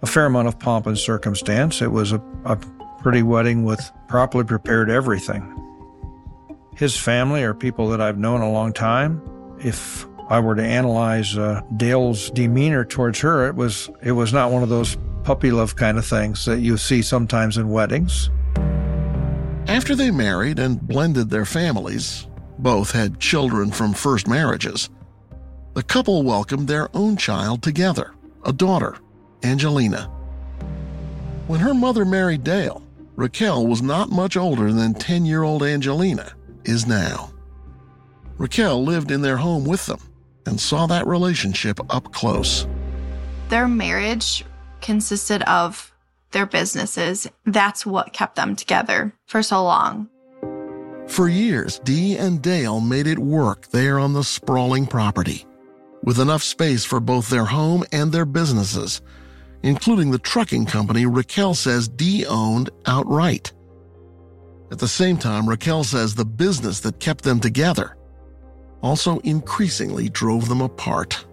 a 0.00 0.06
fair 0.06 0.24
amount 0.24 0.48
of 0.48 0.58
pomp 0.58 0.86
and 0.86 0.96
circumstance. 0.96 1.82
It 1.82 1.92
was 1.92 2.12
a, 2.12 2.22
a 2.46 2.56
pretty 3.02 3.22
wedding 3.22 3.64
with 3.64 3.92
properly 4.08 4.44
prepared 4.44 4.88
everything. 4.88 5.42
His 6.76 6.96
family 6.96 7.42
are 7.42 7.52
people 7.52 7.90
that 7.90 8.00
I've 8.00 8.16
known 8.16 8.40
a 8.40 8.50
long 8.50 8.72
time. 8.72 9.20
If 9.58 10.06
I 10.28 10.40
were 10.40 10.54
to 10.54 10.62
analyze 10.62 11.36
uh, 11.36 11.62
Dale's 11.76 12.30
demeanor 12.30 12.84
towards 12.84 13.20
her, 13.20 13.48
it 13.48 13.54
was 13.54 13.90
it 14.02 14.12
was 14.12 14.32
not 14.32 14.50
one 14.50 14.62
of 14.62 14.68
those 14.68 14.96
puppy 15.24 15.50
love 15.50 15.76
kind 15.76 15.98
of 15.98 16.06
things 16.06 16.44
that 16.44 16.60
you 16.60 16.76
see 16.76 17.02
sometimes 17.02 17.58
in 17.58 17.68
weddings. 17.68 18.30
After 19.68 19.94
they 19.94 20.10
married 20.10 20.58
and 20.58 20.80
blended 20.80 21.30
their 21.30 21.44
families, 21.44 22.26
both 22.58 22.90
had 22.92 23.20
children 23.20 23.70
from 23.70 23.92
first 23.92 24.26
marriages. 24.28 24.90
The 25.74 25.82
couple 25.82 26.22
welcomed 26.22 26.68
their 26.68 26.88
own 26.94 27.16
child 27.16 27.62
together, 27.62 28.12
a 28.44 28.52
daughter, 28.52 28.96
Angelina. 29.42 30.04
When 31.46 31.60
her 31.60 31.74
mother 31.74 32.04
married 32.04 32.44
Dale, 32.44 32.82
Rikkell 33.16 33.66
was 33.66 33.82
not 33.82 34.10
much 34.10 34.36
older 34.36 34.72
than 34.72 34.94
10 34.94 35.24
year 35.24 35.42
old 35.42 35.62
Angelina 35.62 36.32
is 36.64 36.86
now. 36.86 37.32
Rikkell 38.38 38.84
lived 38.84 39.10
in 39.10 39.22
their 39.22 39.36
home 39.36 39.64
with 39.64 39.86
them 39.86 40.00
and 40.46 40.60
saw 40.60 40.86
that 40.86 41.06
relationship 41.06 41.78
up 41.90 42.12
close. 42.12 42.66
Their 43.48 43.68
marriage 43.68 44.44
consisted 44.80 45.42
of 45.42 45.92
their 46.32 46.46
businesses. 46.46 47.28
That's 47.44 47.86
what 47.86 48.12
kept 48.12 48.36
them 48.36 48.56
together 48.56 49.12
for 49.26 49.42
so 49.42 49.62
long. 49.62 50.08
For 51.08 51.28
years, 51.28 51.78
Dee 51.80 52.16
and 52.16 52.40
Dale 52.40 52.80
made 52.80 53.06
it 53.06 53.18
work 53.18 53.68
there 53.68 53.98
on 53.98 54.14
the 54.14 54.24
sprawling 54.24 54.86
property, 54.86 55.46
with 56.02 56.18
enough 56.18 56.42
space 56.42 56.84
for 56.84 57.00
both 57.00 57.28
their 57.28 57.44
home 57.44 57.84
and 57.92 58.10
their 58.10 58.24
businesses, 58.24 59.02
including 59.62 60.10
the 60.10 60.18
trucking 60.18 60.66
company 60.66 61.04
Rikkell 61.04 61.54
says 61.54 61.88
Dee 61.88 62.24
owned 62.26 62.70
outright. 62.86 63.52
At 64.70 64.78
the 64.78 64.88
same 64.88 65.18
time, 65.18 65.44
Rikkell 65.44 65.84
says 65.84 66.14
the 66.14 66.24
business 66.24 66.80
that 66.80 66.98
kept 66.98 67.24
them 67.24 67.40
together 67.40 67.96
also 68.82 69.18
increasingly 69.20 70.08
drove 70.08 70.48
them 70.48 70.60
apart. 70.60 71.24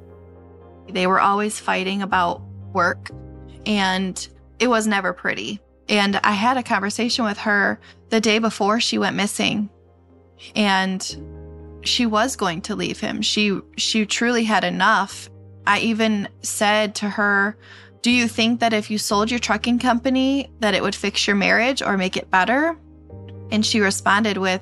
They 0.90 1.08
were 1.08 1.20
always 1.20 1.60
fighting 1.60 2.02
about 2.02 2.42
work, 2.74 3.12
and 3.66 4.28
it 4.60 4.68
was 4.68 4.88
never 4.88 5.14
pretty. 5.14 5.60
And 5.88 6.18
I 6.24 6.34
had 6.34 6.58
a 6.58 6.64
conversation 6.64 7.26
with 7.26 7.40
her 7.40 7.80
the 8.10 8.22
day 8.22 8.40
before 8.40 8.80
she 8.80 8.98
went 8.98 9.16
missing, 9.16 9.70
and 10.56 11.02
she 11.82 12.06
was 12.06 12.36
going 12.36 12.62
to 12.62 12.76
leave 12.76 13.00
him. 13.00 13.22
She 13.22 13.60
she 13.78 14.06
truly 14.06 14.44
had 14.44 14.64
enough. 14.64 15.30
I 15.66 15.80
even 15.80 16.28
said 16.42 16.96
to 16.96 17.10
her, 17.10 17.58
"Do 18.02 18.12
you 18.12 18.28
think 18.28 18.60
that 18.60 18.74
if 18.74 18.90
you 18.92 18.98
sold 18.98 19.32
your 19.32 19.40
trucking 19.40 19.80
company 19.80 20.52
that 20.60 20.74
it 20.74 20.84
would 20.84 20.96
fix 20.96 21.26
your 21.28 21.36
marriage 21.36 21.82
or 21.82 21.98
make 21.98 22.18
it 22.18 22.32
better?" 22.32 22.78
And 23.52 23.66
she 23.66 23.80
responded 23.80 24.38
with, 24.38 24.62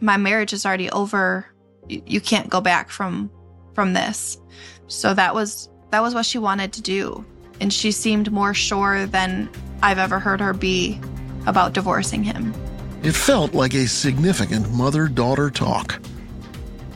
"My 0.00 0.16
marriage 0.16 0.52
is 0.52 0.64
already 0.64 0.90
over 0.90 1.46
you 1.88 2.20
can't 2.20 2.48
go 2.48 2.60
back 2.60 2.90
from 2.90 3.30
from 3.74 3.92
this. 3.92 4.38
So 4.86 5.14
that 5.14 5.34
was 5.34 5.68
that 5.90 6.02
was 6.02 6.14
what 6.14 6.26
she 6.26 6.38
wanted 6.38 6.72
to 6.74 6.82
do. 6.82 7.24
And 7.60 7.72
she 7.72 7.92
seemed 7.92 8.32
more 8.32 8.54
sure 8.54 9.06
than 9.06 9.48
I've 9.82 9.98
ever 9.98 10.18
heard 10.18 10.40
her 10.40 10.52
be 10.52 11.00
about 11.46 11.74
divorcing 11.74 12.22
him. 12.22 12.54
It 13.02 13.12
felt 13.12 13.54
like 13.54 13.74
a 13.74 13.86
significant 13.86 14.70
mother 14.72 15.08
daughter 15.08 15.50
talk. 15.50 16.00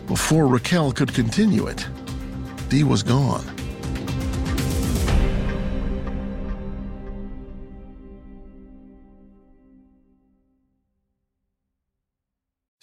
Before 0.07 0.45
Rikkell 0.45 0.95
could 0.95 1.13
continue 1.13 1.67
it, 1.67 1.87
Dee 2.69 2.85
was 2.85 3.03
gone. 3.03 3.56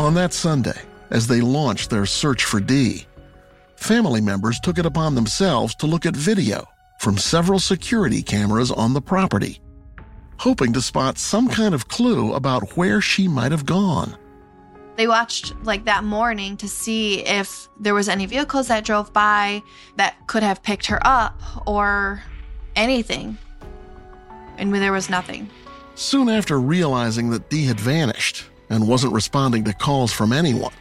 On 0.00 0.14
that 0.14 0.32
Sunday, 0.32 0.80
as 1.10 1.26
they 1.26 1.42
launched 1.42 1.90
their 1.90 2.06
search 2.06 2.46
for 2.46 2.58
Dee, 2.58 3.06
family 3.76 4.22
members 4.22 4.58
took 4.58 4.78
it 4.78 4.86
upon 4.86 5.14
themselves 5.14 5.74
to 5.74 5.86
look 5.86 6.06
at 6.06 6.16
video 6.16 6.66
from 6.98 7.18
several 7.18 7.58
security 7.58 8.22
cameras 8.22 8.70
on 8.70 8.94
the 8.94 9.02
property, 9.02 9.60
hoping 10.38 10.72
to 10.72 10.80
spot 10.80 11.18
some 11.18 11.48
kind 11.48 11.74
of 11.74 11.88
clue 11.88 12.32
about 12.32 12.78
where 12.78 13.02
she 13.02 13.28
might 13.28 13.52
have 13.52 13.66
gone. 13.66 14.16
They 14.96 15.06
watched 15.06 15.54
like 15.64 15.84
that 15.84 16.02
morning 16.02 16.56
to 16.56 16.66
see 16.66 17.20
if 17.26 17.68
there 17.78 17.94
was 17.94 18.08
any 18.08 18.24
vehicles 18.24 18.68
that 18.68 18.86
drove 18.86 19.12
by 19.12 19.62
that 19.96 20.26
could 20.26 20.42
have 20.42 20.62
picked 20.62 20.86
her 20.86 20.98
up 21.02 21.38
or 21.66 22.22
anything. 22.74 23.36
And 24.56 24.74
there 24.74 24.92
was 24.92 25.10
nothing. 25.10 25.50
Soon 25.94 26.30
after 26.30 26.58
realizing 26.58 27.28
that 27.30 27.50
Dee 27.50 27.66
had 27.66 27.78
vanished 27.78 28.46
and 28.70 28.88
wasn't 28.88 29.12
responding 29.12 29.64
to 29.64 29.72
calls 29.74 30.12
from 30.12 30.32
anyone, 30.32 30.72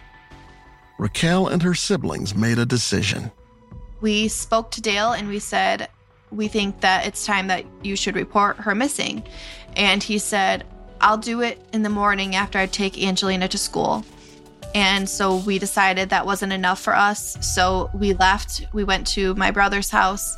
Rikkell 0.98 1.51
and 1.51 1.62
her 1.63 1.74
siblings 1.74 2.36
made 2.36 2.60
a 2.60 2.65
decision. 2.65 3.31
We 4.01 4.27
spoke 4.27 4.72
to 4.72 4.81
Dale 4.81 5.12
and 5.12 5.27
we 5.27 5.39
said, 5.39 5.89
We 6.31 6.48
think 6.48 6.81
that 6.81 7.05
it's 7.05 7.25
time 7.25 7.48
that 7.48 7.65
you 7.84 7.96
should 7.96 8.15
report 8.15 8.58
her 8.58 8.75
missing. 8.75 9.24
And 9.75 10.01
he 10.01 10.19
said, 10.19 10.65
I'll 11.01 11.17
do 11.17 11.41
it 11.41 11.62
in 11.74 11.84
the 11.84 11.89
morning 11.89 12.36
after 12.36 12.60
I 12.60 12.65
take 12.65 13.01
Angelina 13.01 13.48
to 13.48 13.58
school. 13.58 14.05
And 14.75 15.10
so 15.10 15.38
we 15.38 15.58
decided 15.58 16.10
that 16.10 16.25
wasn't 16.25 16.53
enough 16.53 16.79
for 16.79 16.96
us. 16.96 17.38
So 17.46 17.89
we 17.93 18.13
left. 18.13 18.65
We 18.74 18.84
went 18.84 19.08
to 19.08 19.34
my 19.36 19.51
brother's 19.51 19.89
house 19.89 20.38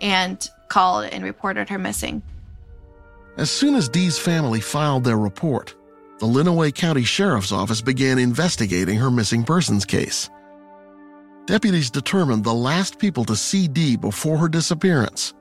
and 0.00 0.48
called 0.68 1.06
and 1.06 1.24
reported 1.24 1.68
her 1.68 1.78
missing. 1.78 2.22
As 3.36 3.50
soon 3.50 3.74
as 3.74 3.88
Dee's 3.88 4.18
family 4.18 4.60
filed 4.60 5.04
their 5.04 5.18
report, 5.18 5.74
the 6.22 6.28
Lenawee 6.28 6.72
County 6.72 7.02
Sheriff's 7.02 7.50
Office 7.50 7.80
began 7.80 8.16
investigating 8.16 8.96
her 8.96 9.10
missing 9.10 9.42
persons 9.42 9.84
case. 9.84 10.30
Deputies 11.46 11.90
determined 11.90 12.44
the 12.44 12.54
last 12.54 13.00
people 13.00 13.24
to 13.24 13.34
see 13.34 13.66
Dee 13.66 13.96
before 13.96 14.38
her 14.38 14.48
disappearance 14.48 15.34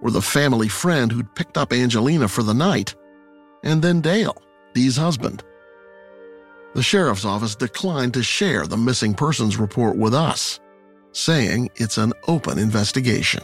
were 0.00 0.10
the 0.10 0.22
family 0.22 0.68
friend 0.68 1.12
who'd 1.12 1.34
picked 1.34 1.58
up 1.58 1.74
Angelina 1.74 2.26
for 2.26 2.42
the 2.42 2.54
night, 2.54 2.94
and 3.64 3.82
then 3.82 4.00
Dale, 4.00 4.42
Dee's 4.72 4.96
husband. 4.96 5.44
The 6.74 6.82
sheriff's 6.82 7.26
office 7.26 7.54
declined 7.54 8.14
to 8.14 8.22
share 8.22 8.66
the 8.66 8.78
missing 8.78 9.12
persons 9.12 9.58
report 9.58 9.94
with 9.94 10.14
us, 10.14 10.58
saying 11.12 11.68
it's 11.76 11.98
an 11.98 12.14
open 12.28 12.58
investigation. 12.58 13.42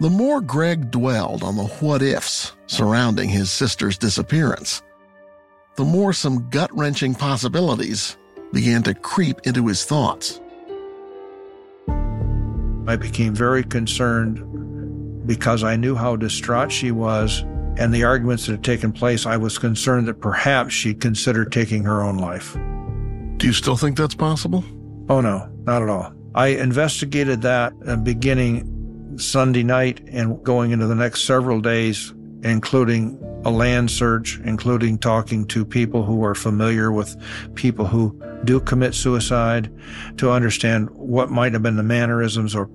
The 0.00 0.08
more 0.08 0.40
Gregg 0.40 0.90
dwelled 0.90 1.42
on 1.42 1.56
the 1.56 1.66
what 1.66 2.00
ifs 2.00 2.52
surrounding 2.66 3.28
his 3.28 3.50
sister's 3.50 3.98
disappearance, 3.98 4.80
the 5.76 5.84
more 5.84 6.12
some 6.12 6.48
gut 6.50 6.70
wrenching 6.76 7.14
possibilities 7.14 8.16
began 8.52 8.82
to 8.84 8.94
creep 8.94 9.40
into 9.44 9.66
his 9.66 9.84
thoughts. 9.84 10.40
I 12.86 12.96
became 12.96 13.34
very 13.34 13.64
concerned 13.64 15.26
because 15.26 15.64
I 15.64 15.76
knew 15.76 15.94
how 15.94 16.16
distraught 16.16 16.70
she 16.70 16.90
was 16.90 17.44
and 17.76 17.92
the 17.92 18.04
arguments 18.04 18.46
that 18.46 18.52
had 18.52 18.64
taken 18.64 18.92
place. 18.92 19.26
I 19.26 19.36
was 19.36 19.58
concerned 19.58 20.06
that 20.06 20.20
perhaps 20.20 20.74
she'd 20.74 21.00
consider 21.00 21.44
taking 21.44 21.82
her 21.84 22.02
own 22.02 22.18
life. 22.18 22.56
Do 23.38 23.46
you 23.46 23.52
still 23.52 23.76
think 23.76 23.96
that's 23.96 24.14
possible? 24.14 24.62
Oh, 25.08 25.20
no, 25.20 25.50
not 25.64 25.82
at 25.82 25.88
all. 25.88 26.12
I 26.34 26.48
investigated 26.48 27.42
that 27.42 27.72
uh, 27.86 27.96
beginning 27.96 29.18
Sunday 29.18 29.62
night 29.62 30.00
and 30.08 30.42
going 30.44 30.70
into 30.70 30.86
the 30.86 30.94
next 30.94 31.24
several 31.24 31.60
days, 31.60 32.12
including 32.42 33.18
a 33.44 33.50
land 33.50 33.90
search, 33.90 34.40
including 34.44 34.98
talking 34.98 35.46
to 35.46 35.64
people 35.64 36.04
who 36.04 36.24
are 36.24 36.34
familiar 36.34 36.90
with 36.92 37.16
people 37.54 37.86
who 37.86 38.18
do 38.44 38.60
commit 38.60 38.94
suicide 38.94 39.72
to 40.16 40.30
understand 40.30 40.90
what 40.90 41.30
might 41.30 41.52
have 41.52 41.62
been 41.62 41.76
the 41.76 41.82
mannerisms 41.82 42.54
or 42.54 42.70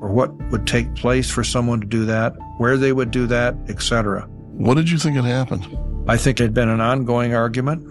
or 0.00 0.10
what 0.10 0.34
would 0.50 0.66
take 0.66 0.94
place 0.94 1.30
for 1.30 1.42
someone 1.42 1.80
to 1.80 1.86
do 1.86 2.04
that, 2.04 2.34
where 2.58 2.76
they 2.76 2.92
would 2.92 3.10
do 3.10 3.26
that, 3.26 3.56
etc. 3.68 4.26
What 4.52 4.74
did 4.74 4.90
you 4.90 4.98
think 4.98 5.16
had 5.16 5.24
happened? 5.24 5.66
I 6.06 6.18
think 6.18 6.38
it 6.38 6.44
had 6.44 6.54
been 6.54 6.68
an 6.68 6.82
ongoing 6.82 7.34
argument. 7.34 7.82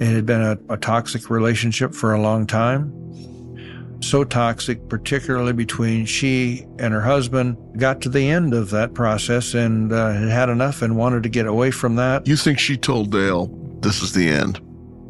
It 0.00 0.06
had 0.08 0.26
been 0.26 0.42
a, 0.42 0.58
a 0.68 0.76
toxic 0.76 1.30
relationship 1.30 1.94
for 1.94 2.12
a 2.12 2.20
long 2.20 2.46
time 2.46 2.92
so 4.00 4.24
toxic, 4.24 4.88
particularly 4.88 5.52
between 5.52 6.06
she 6.06 6.66
and 6.78 6.92
her 6.94 7.00
husband, 7.00 7.56
got 7.78 8.00
to 8.02 8.08
the 8.08 8.28
end 8.28 8.54
of 8.54 8.70
that 8.70 8.94
process 8.94 9.54
and 9.54 9.92
uh, 9.92 10.12
had 10.12 10.28
had 10.28 10.48
enough 10.48 10.82
and 10.82 10.96
wanted 10.96 11.22
to 11.24 11.28
get 11.28 11.46
away 11.46 11.70
from 11.70 11.96
that. 11.96 12.26
You 12.26 12.36
think 12.36 12.58
she 12.58 12.76
told 12.76 13.10
Dale 13.10 13.46
this 13.80 14.02
is 14.02 14.12
the 14.12 14.28
end? 14.28 14.60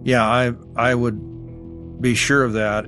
Yeah, 0.05 0.27
I 0.27 0.53
I 0.77 0.95
would 0.95 2.01
be 2.01 2.15
sure 2.15 2.45
of 2.45 2.53
that. 2.55 2.87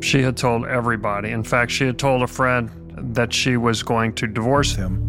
She 0.00 0.22
had 0.22 0.36
told 0.36 0.66
everybody. 0.66 1.30
In 1.30 1.44
fact, 1.44 1.70
she 1.70 1.84
had 1.84 1.98
told 1.98 2.22
a 2.22 2.26
friend 2.26 2.70
that 3.14 3.32
she 3.32 3.56
was 3.56 3.82
going 3.82 4.14
to 4.14 4.26
divorce 4.26 4.74
him. 4.74 5.06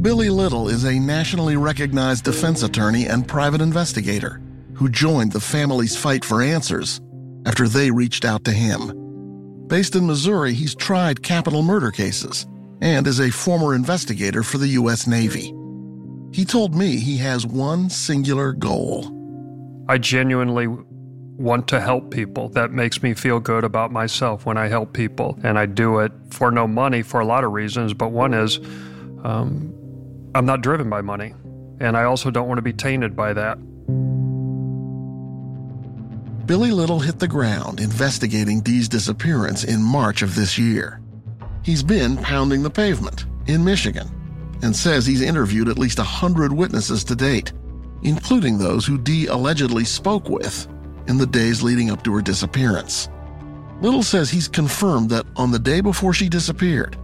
Billy 0.00 0.28
Little 0.30 0.68
is 0.68 0.84
a 0.84 0.98
nationally 0.98 1.56
recognized 1.56 2.24
defense 2.24 2.62
attorney 2.62 3.06
and 3.06 3.26
private 3.26 3.60
investigator 3.60 4.40
who 4.74 4.88
joined 4.88 5.32
the 5.32 5.40
family's 5.40 5.96
fight 5.96 6.24
for 6.24 6.42
answers 6.42 7.00
after 7.46 7.68
they 7.68 7.90
reached 7.90 8.24
out 8.24 8.44
to 8.44 8.52
him. 8.52 8.92
Based 9.68 9.96
in 9.96 10.06
Missouri, 10.06 10.52
he's 10.52 10.74
tried 10.74 11.22
capital 11.22 11.62
murder 11.62 11.90
cases 11.90 12.46
and 12.80 13.06
is 13.06 13.20
a 13.20 13.30
former 13.30 13.74
investigator 13.74 14.42
for 14.42 14.58
the 14.58 14.68
U.S. 14.68 15.06
Navy. 15.06 15.54
He 16.32 16.44
told 16.44 16.74
me 16.74 16.98
he 16.98 17.16
has 17.18 17.46
one 17.46 17.88
singular 17.88 18.52
goal. 18.52 19.12
I 19.88 19.98
genuinely 19.98 20.66
want 20.68 21.68
to 21.68 21.80
help 21.80 22.10
people. 22.10 22.48
That 22.50 22.72
makes 22.72 23.02
me 23.02 23.14
feel 23.14 23.40
good 23.40 23.64
about 23.64 23.92
myself 23.92 24.46
when 24.46 24.56
I 24.56 24.68
help 24.68 24.92
people. 24.92 25.38
And 25.42 25.58
I 25.58 25.66
do 25.66 25.98
it 26.00 26.12
for 26.30 26.50
no 26.50 26.66
money 26.66 27.02
for 27.02 27.20
a 27.20 27.24
lot 27.24 27.44
of 27.44 27.52
reasons, 27.52 27.94
but 27.94 28.10
one 28.10 28.34
is 28.34 28.58
um, 29.24 29.72
I'm 30.34 30.46
not 30.46 30.60
driven 30.60 30.90
by 30.90 31.02
money. 31.02 31.34
And 31.80 31.96
I 31.96 32.04
also 32.04 32.30
don't 32.30 32.48
want 32.48 32.58
to 32.58 32.62
be 32.62 32.72
tainted 32.72 33.14
by 33.14 33.32
that. 33.34 33.58
Billy 36.46 36.70
Little 36.70 37.00
hit 37.00 37.18
the 37.18 37.26
ground 37.26 37.80
investigating 37.80 38.60
Dee's 38.60 38.88
disappearance 38.88 39.64
in 39.64 39.82
March 39.82 40.22
of 40.22 40.36
this 40.36 40.56
year. 40.56 41.00
He's 41.64 41.82
been 41.82 42.16
pounding 42.18 42.62
the 42.62 42.70
pavement 42.70 43.26
in 43.48 43.64
Michigan 43.64 44.08
and 44.62 44.74
says 44.74 45.04
he's 45.04 45.22
interviewed 45.22 45.68
at 45.68 45.76
least 45.76 45.98
100 45.98 46.52
witnesses 46.52 47.02
to 47.04 47.16
date, 47.16 47.52
including 48.02 48.58
those 48.58 48.86
who 48.86 48.96
Dee 48.96 49.26
allegedly 49.26 49.84
spoke 49.84 50.28
with 50.28 50.68
in 51.08 51.18
the 51.18 51.26
days 51.26 51.64
leading 51.64 51.90
up 51.90 52.04
to 52.04 52.14
her 52.14 52.22
disappearance. 52.22 53.08
Little 53.80 54.04
says 54.04 54.30
he's 54.30 54.46
confirmed 54.46 55.10
that 55.10 55.26
on 55.34 55.50
the 55.50 55.58
day 55.58 55.80
before 55.80 56.14
she 56.14 56.28
disappeared, 56.28 56.96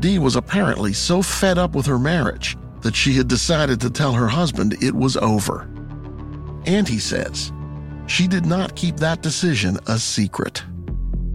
Dee 0.00 0.18
was 0.18 0.36
apparently 0.36 0.94
so 0.94 1.20
fed 1.20 1.58
up 1.58 1.74
with 1.74 1.84
her 1.84 1.98
marriage 1.98 2.56
that 2.80 2.96
she 2.96 3.12
had 3.12 3.28
decided 3.28 3.78
to 3.82 3.90
tell 3.90 4.14
her 4.14 4.28
husband 4.28 4.82
it 4.82 4.94
was 4.94 5.18
over. 5.18 5.68
And 6.64 6.88
he 6.88 6.98
says 6.98 7.52
she 8.06 8.26
did 8.28 8.46
not 8.46 8.76
keep 8.76 8.96
that 8.96 9.22
decision 9.22 9.78
a 9.86 9.98
secret. 9.98 10.62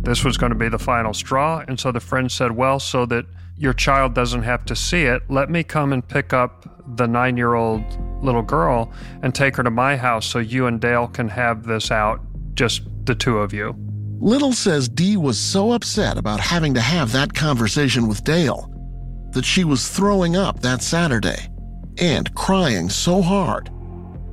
This 0.03 0.23
was 0.23 0.37
going 0.37 0.51
to 0.51 0.57
be 0.57 0.69
the 0.69 0.79
final 0.79 1.13
straw. 1.13 1.63
And 1.67 1.79
so 1.79 1.91
the 1.91 1.99
friend 1.99 2.31
said, 2.31 2.51
Well, 2.51 2.79
so 2.79 3.05
that 3.07 3.25
your 3.57 3.73
child 3.73 4.15
doesn't 4.15 4.41
have 4.41 4.65
to 4.65 4.75
see 4.75 5.03
it, 5.03 5.21
let 5.29 5.49
me 5.49 5.63
come 5.63 5.93
and 5.93 6.07
pick 6.07 6.33
up 6.33 6.95
the 6.97 7.07
nine 7.07 7.37
year 7.37 7.53
old 7.53 7.83
little 8.23 8.41
girl 8.41 8.91
and 9.21 9.33
take 9.33 9.55
her 9.55 9.63
to 9.63 9.69
my 9.69 9.95
house 9.95 10.25
so 10.25 10.39
you 10.39 10.65
and 10.65 10.81
Dale 10.81 11.07
can 11.07 11.29
have 11.29 11.63
this 11.63 11.91
out, 11.91 12.19
just 12.55 12.81
the 13.05 13.15
two 13.15 13.37
of 13.37 13.53
you. 13.53 13.75
Little 14.19 14.53
says 14.53 14.87
Dee 14.87 15.17
was 15.17 15.39
so 15.39 15.71
upset 15.73 16.17
about 16.17 16.39
having 16.39 16.73
to 16.75 16.81
have 16.81 17.11
that 17.11 17.33
conversation 17.33 18.07
with 18.07 18.23
Dale 18.23 18.67
that 19.31 19.45
she 19.45 19.63
was 19.63 19.89
throwing 19.89 20.35
up 20.35 20.59
that 20.61 20.81
Saturday 20.81 21.47
and 21.97 22.33
crying 22.35 22.89
so 22.89 23.21
hard 23.21 23.69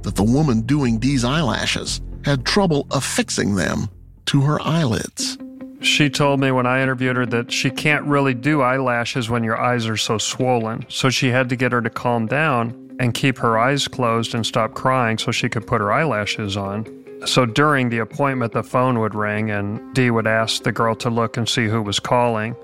that 0.03 0.15
the 0.15 0.23
woman 0.23 0.63
doing 0.63 0.99
Dee's 0.99 1.25
eyelashes 1.25 2.01
had 2.25 2.45
trouble 2.45 2.87
affixing 2.91 3.55
them 3.55 3.89
to 4.27 4.43
her 4.43 4.61
eyelids. 4.61 5.39
She 5.81 6.11
told 6.11 6.41
me 6.41 6.51
when 6.51 6.67
I 6.67 6.83
interviewed 6.83 7.17
her 7.17 7.27
that 7.27 7.53
she 7.53 7.71
can't 7.71 8.05
really 8.05 8.35
do 8.35 8.63
eyelashes 8.63 9.31
when 9.31 9.45
your 9.45 9.61
eyes 9.61 9.87
are 9.87 9.97
so 9.97 10.19
swollen. 10.19 10.85
So 10.89 11.09
she 11.09 11.29
had 11.29 11.49
to 11.51 11.57
get 11.57 11.73
her 11.73 11.81
to 11.81 11.91
calm 11.91 12.27
down 12.27 12.97
and 12.99 13.15
keep 13.15 13.39
her 13.39 13.59
eyes 13.59 13.87
closed 13.87 14.35
and 14.35 14.45
stop 14.45 14.75
crying 14.75 15.19
so 15.19 15.31
she 15.31 15.49
could 15.49 15.67
put 15.67 15.81
her 15.81 15.93
eyelashes 15.93 16.57
on. 16.57 16.85
So 17.27 17.47
during 17.47 17.91
the 17.91 17.99
appointment, 17.99 18.53
the 18.53 18.63
phone 18.63 18.99
would 18.99 19.15
ring 19.15 19.51
and 19.51 19.95
Dee 19.95 20.11
would 20.11 20.27
ask 20.27 20.65
the 20.65 20.73
girl 20.73 20.95
to 20.97 21.11
look 21.11 21.37
and 21.37 21.49
see 21.49 21.67
who 21.67 21.81
was 21.81 22.01
calling. 22.01 22.57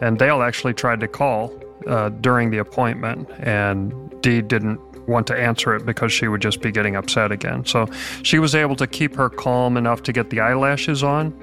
And 0.00 0.18
Dale 0.18 0.42
actually 0.42 0.74
tried 0.74 1.00
to 1.00 1.08
call 1.08 1.52
uh, 1.86 2.08
during 2.08 2.50
the 2.50 2.58
appointment, 2.58 3.28
and 3.38 3.92
Dee 4.22 4.42
didn't 4.42 4.80
want 5.06 5.26
to 5.28 5.36
answer 5.36 5.74
it 5.74 5.84
because 5.84 6.12
she 6.12 6.28
would 6.28 6.40
just 6.40 6.60
be 6.60 6.70
getting 6.70 6.96
upset 6.96 7.32
again. 7.32 7.64
So 7.64 7.86
she 8.22 8.38
was 8.38 8.54
able 8.54 8.76
to 8.76 8.86
keep 8.86 9.14
her 9.16 9.28
calm 9.28 9.76
enough 9.76 10.02
to 10.04 10.12
get 10.12 10.30
the 10.30 10.40
eyelashes 10.40 11.02
on. 11.02 11.34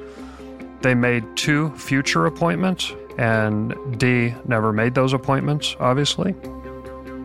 They 0.82 0.96
made 0.96 1.26
two 1.36 1.72
future 1.76 2.26
appointments, 2.26 2.94
and 3.18 3.76
Dee 3.98 4.34
never 4.48 4.72
made 4.72 4.96
those 4.96 5.14
appointments, 5.14 5.76
obviously. 5.80 6.34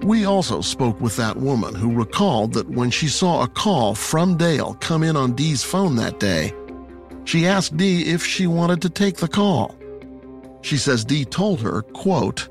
We 0.03 0.25
also 0.25 0.61
spoke 0.61 1.01
with 1.01 1.17
that 1.17 1.37
woman 1.37 1.75
who 1.75 1.93
recalled 1.93 2.55
that 2.55 2.69
when 2.69 2.91
she 2.91 3.09
saw 3.09 3.43
a 3.43 3.49
call 3.49 3.95
from 3.95 4.37
Dale 4.37 4.75
come 4.81 5.03
in 5.03 5.17
on 5.17 5.35
Dee's 5.35 5.63
phone 5.63 5.97
that 5.97 6.19
day, 6.19 6.53
she 7.25 7.47
asked 7.47 7.77
Dee 7.77 8.03
if 8.03 8.25
she 8.25 8.47
wanted 8.47 8.83
to 8.83 8.91
take 8.91 9.17
the 9.17 9.29
call. 9.29 9.75
She 10.63 10.77
says 10.77 11.05
Dee 11.05 11.25
told 11.25 11.61
her, 11.61 11.83
quote, 11.83 12.49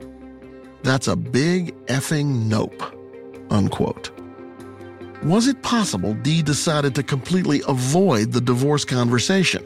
That's 0.84 1.08
a 1.08 1.16
big 1.16 1.76
effing 1.88 2.46
nope 2.46 2.93
unquote. 3.54 4.12
Was 5.24 5.48
it 5.48 5.62
possible 5.62 6.14
Dee 6.16 6.42
decided 6.42 6.96
to 6.96 7.04
completely 7.04 7.62
avoid 7.68 8.34
the 8.34 8.42
divorce 8.42 8.84
conversation 8.84 9.64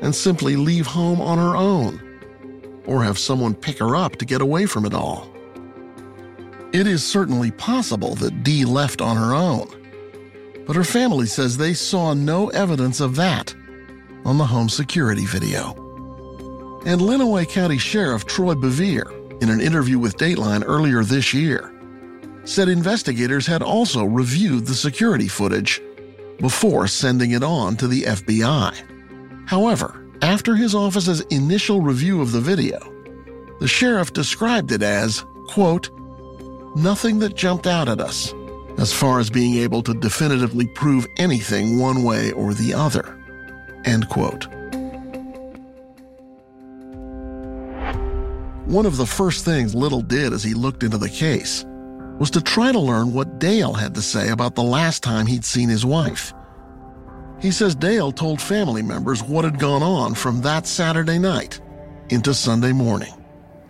and 0.00 0.14
simply 0.14 0.54
leave 0.54 0.86
home 0.86 1.20
on 1.20 1.38
her 1.38 1.56
own? 1.56 2.00
Or 2.86 3.02
have 3.02 3.18
someone 3.18 3.54
pick 3.54 3.78
her 3.78 3.96
up 3.96 4.16
to 4.16 4.24
get 4.24 4.40
away 4.40 4.66
from 4.66 4.84
it 4.84 4.94
all? 4.94 5.28
It 6.72 6.86
is 6.86 7.04
certainly 7.04 7.50
possible 7.50 8.14
that 8.16 8.44
Dee 8.44 8.64
left 8.64 9.00
on 9.00 9.16
her 9.16 9.34
own, 9.34 9.68
but 10.66 10.76
her 10.76 10.84
family 10.84 11.26
says 11.26 11.56
they 11.56 11.74
saw 11.74 12.14
no 12.14 12.48
evidence 12.48 13.00
of 13.00 13.16
that 13.16 13.54
on 14.24 14.38
the 14.38 14.46
home 14.46 14.68
security 14.68 15.26
video. 15.26 15.72
And 16.86 17.00
Lenawee 17.00 17.48
County 17.48 17.78
Sheriff 17.78 18.26
Troy 18.26 18.54
Bevere, 18.54 19.10
in 19.42 19.50
an 19.50 19.60
interview 19.60 19.98
with 19.98 20.16
Dateline 20.16 20.62
earlier 20.66 21.02
this 21.02 21.32
year, 21.34 21.73
said 22.44 22.68
investigators 22.68 23.46
had 23.46 23.62
also 23.62 24.04
reviewed 24.04 24.66
the 24.66 24.74
security 24.74 25.28
footage 25.28 25.80
before 26.38 26.86
sending 26.86 27.32
it 27.32 27.42
on 27.42 27.76
to 27.76 27.88
the 27.88 28.02
FBI. 28.02 29.48
However, 29.48 30.06
after 30.22 30.54
his 30.54 30.74
office's 30.74 31.20
initial 31.30 31.80
review 31.80 32.20
of 32.20 32.32
the 32.32 32.40
video, 32.40 32.78
the 33.60 33.68
sheriff 33.68 34.12
described 34.12 34.72
it 34.72 34.82
as, 34.82 35.24
quote, 35.48 35.90
nothing 36.76 37.18
that 37.20 37.34
jumped 37.34 37.66
out 37.66 37.88
at 37.88 38.00
us 38.00 38.32
as 38.78 38.92
far 38.92 39.20
as 39.20 39.30
being 39.30 39.56
able 39.56 39.82
to 39.82 39.94
definitively 39.94 40.66
prove 40.66 41.06
anything 41.18 41.78
one 41.78 42.02
way 42.02 42.32
or 42.32 42.54
the 42.54 42.74
other. 42.74 43.18
End 43.84 44.08
quote. 44.08 44.46
One 48.66 48.86
of 48.86 48.96
the 48.96 49.06
first 49.06 49.44
things 49.44 49.74
Little 49.74 50.00
did 50.00 50.32
as 50.32 50.42
he 50.42 50.54
looked 50.54 50.82
into 50.82 50.98
the 50.98 51.08
case 51.08 51.64
was 52.18 52.30
to 52.30 52.40
try 52.40 52.72
to 52.72 52.78
learn 52.78 53.12
what 53.12 53.38
Dale 53.38 53.72
had 53.72 53.94
to 53.94 54.02
say 54.02 54.30
about 54.30 54.54
the 54.54 54.62
last 54.62 55.02
time 55.02 55.26
he'd 55.26 55.44
seen 55.44 55.68
his 55.68 55.84
wife. 55.84 56.32
He 57.40 57.50
says 57.50 57.74
Dale 57.74 58.12
told 58.12 58.40
family 58.40 58.82
members 58.82 59.22
what 59.22 59.44
had 59.44 59.58
gone 59.58 59.82
on 59.82 60.14
from 60.14 60.40
that 60.42 60.66
Saturday 60.66 61.18
night 61.18 61.60
into 62.08 62.32
Sunday 62.32 62.72
morning. 62.72 63.12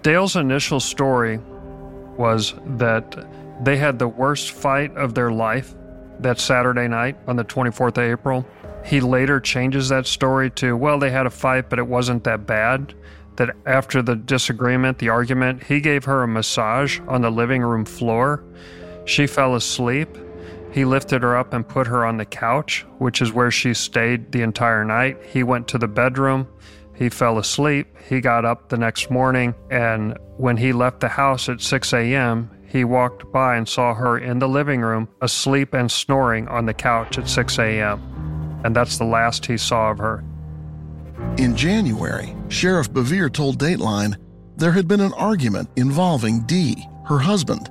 Dale's 0.03 0.37
initial 0.37 0.81
story 0.81 1.39
was 2.17 2.55
that 2.65 3.27
they 3.65 3.77
had 3.77 3.99
the 3.99 4.09
worst 4.09 4.53
fight 4.53 4.95
of 4.97 5.15
their 5.15 5.33
life 5.33 5.75
that 6.21 6.39
Saturday 6.39 6.87
night 6.87 7.17
on 7.27 7.37
the 7.37 7.45
24th 7.45 7.99
of 7.99 7.99
April. 7.99 8.47
He 8.85 9.01
later 9.01 9.41
changes 9.41 9.89
that 9.89 10.07
story 10.07 10.51
to, 10.53 10.77
well, 10.77 10.99
they 10.99 11.11
had 11.11 11.27
a 11.27 11.31
fight, 11.31 11.71
but 11.71 11.79
it 11.79 11.87
wasn't 11.87 12.25
that 12.25 12.47
bad 12.47 12.95
that 13.37 13.57
after 13.67 14.03
the 14.03 14.17
disagreement, 14.17 14.99
the 14.99 15.09
argument, 15.09 15.65
he 15.65 15.81
gave 15.81 16.05
her 16.05 16.23
a 16.23 16.29
massage 16.29 17.01
on 17.09 17.23
the 17.23 17.31
living 17.31 17.63
room 17.63 17.85
floor. 17.85 18.45
She 19.05 19.27
fell 19.27 19.55
asleep. 19.55 20.09
He 20.73 20.85
lifted 20.85 21.23
her 21.23 21.37
up 21.37 21.53
and 21.53 21.67
put 21.67 21.87
her 21.87 22.05
on 22.05 22.17
the 22.17 22.25
couch, 22.25 22.85
which 22.99 23.23
is 23.23 23.33
where 23.33 23.51
she 23.51 23.75
stayed 23.75 24.33
the 24.33 24.43
entire 24.43 24.85
night. 24.85 25.19
He 25.23 25.43
went 25.43 25.69
to 25.69 25.79
the 25.79 25.89
bedroom. 25.89 26.49
He 26.95 27.09
fell 27.09 27.39
asleep. 27.39 27.97
He 28.09 28.21
got 28.21 28.45
up 28.45 28.69
the 28.69 28.77
next 28.77 29.11
morning, 29.11 29.55
and 29.71 30.17
when 30.37 30.57
he 30.57 30.73
left 30.73 31.01
the 31.01 31.09
house 31.09 31.49
at 31.49 31.61
6 31.61 31.93
a.m., 31.93 32.51
he 32.67 32.83
walked 32.83 33.31
by 33.31 33.57
and 33.57 33.69
saw 33.69 33.95
her 33.95 34.19
in 34.19 34.41
the 34.41 34.49
living 34.49 34.81
room, 34.81 35.09
asleep 35.21 35.75
and 35.75 35.91
snoring 35.91 36.49
on 36.49 36.67
the 36.67 36.75
couch 36.75 37.19
at 37.19 37.29
6 37.29 37.59
a.m. 37.59 38.01
And 38.65 38.75
that's 38.75 38.99
the 38.99 39.05
last 39.05 39.47
he 39.47 39.57
saw 39.57 39.93
of 39.93 39.99
her. 39.99 40.25
In 41.37 41.57
January, 41.57 42.35
Sheriff 42.49 42.93
Bevere 42.93 43.33
told 43.33 43.59
Dateline 43.59 44.17
there 44.57 44.73
had 44.73 44.89
been 44.89 45.01
an 45.01 45.13
argument 45.15 45.69
involving 45.77 46.43
Dee, 46.43 46.87
her 47.07 47.19
husband, 47.19 47.71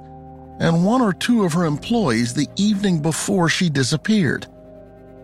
and 0.60 0.86
one 0.86 1.02
or 1.02 1.14
two 1.14 1.44
of 1.44 1.54
her 1.54 1.66
employees 1.66 2.34
the 2.34 2.48
evening 2.56 3.02
before 3.02 3.50
she 3.50 3.70
disappeared, 3.70 4.48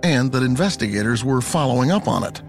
and 0.03 0.32
that 0.32 0.43
investigators 0.43 1.23
were 1.23 1.41
following 1.41 1.91
up 1.91 2.08
on 2.08 2.23
it. 2.23 2.41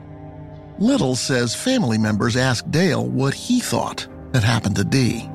Little 0.78 1.14
says 1.14 1.54
family 1.54 1.98
members 1.98 2.36
asked 2.36 2.70
Dale 2.70 3.06
what 3.06 3.34
he 3.34 3.60
thought 3.60 4.06
had 4.32 4.44
happened 4.44 4.76
to 4.76 4.84
Dee. 4.84 5.28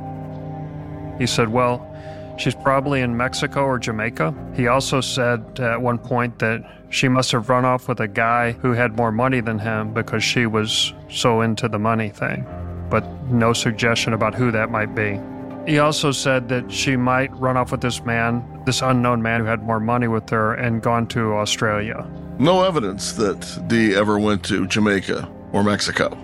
He 1.20 1.28
said, 1.28 1.50
Well, 1.50 1.95
she's 2.38 2.56
probably 2.56 3.02
in 3.02 3.16
Mexico 3.16 3.64
or 3.64 3.80
Jamaica. 3.80 4.34
He 4.56 4.68
also 4.68 5.02
said 5.02 5.60
at 5.60 5.82
one 5.82 5.98
point 5.98 6.40
that 6.40 6.64
she 6.90 7.08
must 7.08 7.32
have 7.32 7.50
run 7.50 7.66
off 7.66 7.88
with 7.88 8.00
a 8.00 8.08
guy 8.08 8.54
who 8.54 8.72
had 8.72 8.96
more 8.96 9.12
money 9.12 9.42
than 9.42 9.60
him 9.60 9.94
because 9.94 10.24
she 10.24 10.46
was 10.46 10.94
so 11.10 11.42
into 11.42 11.68
the 11.68 11.80
money 11.80 12.10
thing, 12.10 12.46
but 12.90 13.06
no 13.30 13.54
suggestion 13.54 14.14
about 14.14 14.34
who 14.34 14.52
that 14.52 14.70
might 14.70 14.96
be. 14.96 15.20
He 15.68 15.80
also 15.80 16.12
said 16.12 16.48
that 16.50 16.72
she 16.72 16.96
might 16.96 17.36
run 17.38 17.58
off 17.58 17.72
with 17.72 17.82
this 17.82 18.06
man, 18.06 18.62
this 18.66 18.82
unknown 18.82 19.22
man 19.22 19.42
who 19.42 19.48
had 19.48 19.64
more 19.64 19.80
money 19.80 20.08
with 20.08 20.30
her, 20.30 20.54
and 20.54 20.82
gone 20.82 21.08
to 21.08 21.34
Australia. 21.34 22.08
No 22.38 22.64
evidence 22.64 23.14
that 23.14 23.64
Dee 23.68 23.96
ever 23.96 24.20
went 24.20 24.44
to 24.46 24.68
Jamaica 24.68 25.28
or 25.54 25.64
Mexico, 25.64 26.16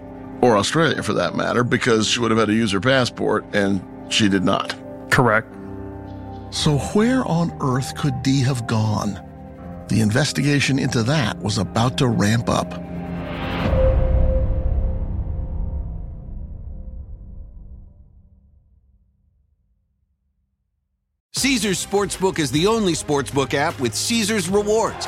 or 0.42 0.58
Australia 0.58 1.02
for 1.02 1.14
that 1.14 1.36
matter, 1.36 1.64
because 1.64 2.08
she 2.08 2.20
would 2.20 2.30
have 2.30 2.38
had 2.40 2.50
to 2.50 2.54
use 2.54 2.72
her 2.72 2.82
passport, 2.82 3.44
and 3.54 3.84
she 4.14 4.30
did 4.30 4.44
not. 4.44 4.76
Correct. 5.10 5.48
So, 6.52 6.78
where 6.94 7.24
on 7.26 7.58
earth 7.62 7.96
could 7.96 8.24
Dee 8.24 8.42
have 8.42 8.68
gone? 8.68 9.20
The 9.88 10.02
investigation 10.02 10.80
into 10.80 11.02
that 11.04 11.38
was 11.40 11.58
about 11.58 11.98
to 12.00 12.08
ramp 12.08 12.50
up. 12.50 12.74
Caesars 21.34 21.84
Sportsbook 21.84 22.38
is 22.38 22.52
the 22.52 22.68
only 22.68 22.94
sportsbook 22.94 23.54
app 23.54 23.80
with 23.80 23.96
Caesars 23.96 24.50
rewards. 24.50 25.08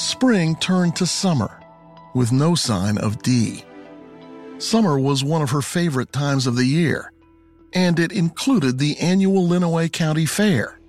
Spring 0.00 0.56
turned 0.56 0.96
to 0.96 1.04
summer, 1.04 1.60
with 2.14 2.32
no 2.32 2.54
sign 2.54 2.96
of 2.96 3.20
Dee. 3.22 3.62
Summer 4.56 4.98
was 4.98 5.22
one 5.22 5.42
of 5.42 5.50
her 5.50 5.60
favorite 5.60 6.10
times 6.10 6.46
of 6.46 6.56
the 6.56 6.64
year, 6.64 7.12
and 7.74 7.98
it 7.98 8.10
included 8.10 8.78
the 8.78 8.96
annual 8.98 9.46
Lenawee 9.46 9.92
County 9.92 10.24
Fair. 10.24 10.80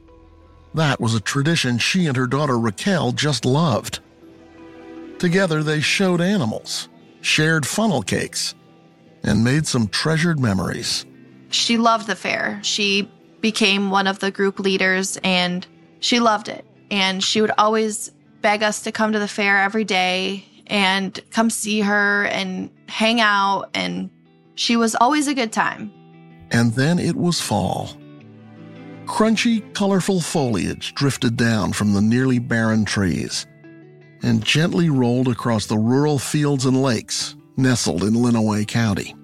That 0.75 1.01
was 1.01 1.13
a 1.13 1.19
tradition 1.19 1.77
she 1.77 2.07
and 2.07 2.15
her 2.15 2.25
daughter 2.25 2.53
Rikkell 2.53 3.13
just 3.13 3.43
loved. 3.43 3.99
Together, 5.19 5.61
they 5.61 5.81
showed 5.81 6.21
animals, 6.21 6.87
shared 7.19 7.67
funnel 7.67 8.03
cakes, 8.03 8.55
and 9.23 9.43
made 9.43 9.67
some 9.67 9.89
treasured 9.89 10.39
memories. 10.39 11.05
She 11.49 11.77
loved 11.77 12.07
the 12.07 12.15
fair. 12.15 12.61
She 12.63 13.11
became 13.41 13.89
one 13.89 14.07
of 14.07 14.19
the 14.19 14.31
group 14.31 14.57
leaders 14.57 15.19
and 15.21 15.67
she 15.99 16.21
loved 16.21 16.47
it. 16.47 16.65
And 16.89 17.21
she 17.21 17.41
would 17.41 17.51
always 17.57 18.11
beg 18.41 18.63
us 18.63 18.81
to 18.83 18.91
come 18.91 19.11
to 19.11 19.19
the 19.19 19.27
fair 19.27 19.61
every 19.61 19.83
day 19.83 20.45
and 20.67 21.19
come 21.31 21.49
see 21.49 21.81
her 21.81 22.25
and 22.25 22.69
hang 22.87 23.21
out. 23.21 23.69
And 23.73 24.09
she 24.55 24.75
was 24.75 24.95
always 24.95 25.27
a 25.27 25.33
good 25.33 25.51
time. 25.51 25.91
And 26.51 26.73
then 26.73 26.99
it 26.99 27.15
was 27.15 27.39
fall. 27.39 27.89
Crunchy, 29.05 29.73
colorful 29.73 30.21
foliage 30.21 30.93
drifted 30.95 31.35
down 31.35 31.73
from 31.73 31.93
the 31.93 32.01
nearly 32.01 32.39
barren 32.39 32.85
trees 32.85 33.45
and 34.23 34.43
gently 34.43 34.89
rolled 34.89 35.27
across 35.27 35.65
the 35.65 35.77
rural 35.77 36.19
fields 36.19 36.65
and 36.65 36.81
lakes 36.81 37.35
nestled 37.57 38.03
in 38.03 38.13
Lenawee 38.13 38.67
County. 38.67 39.15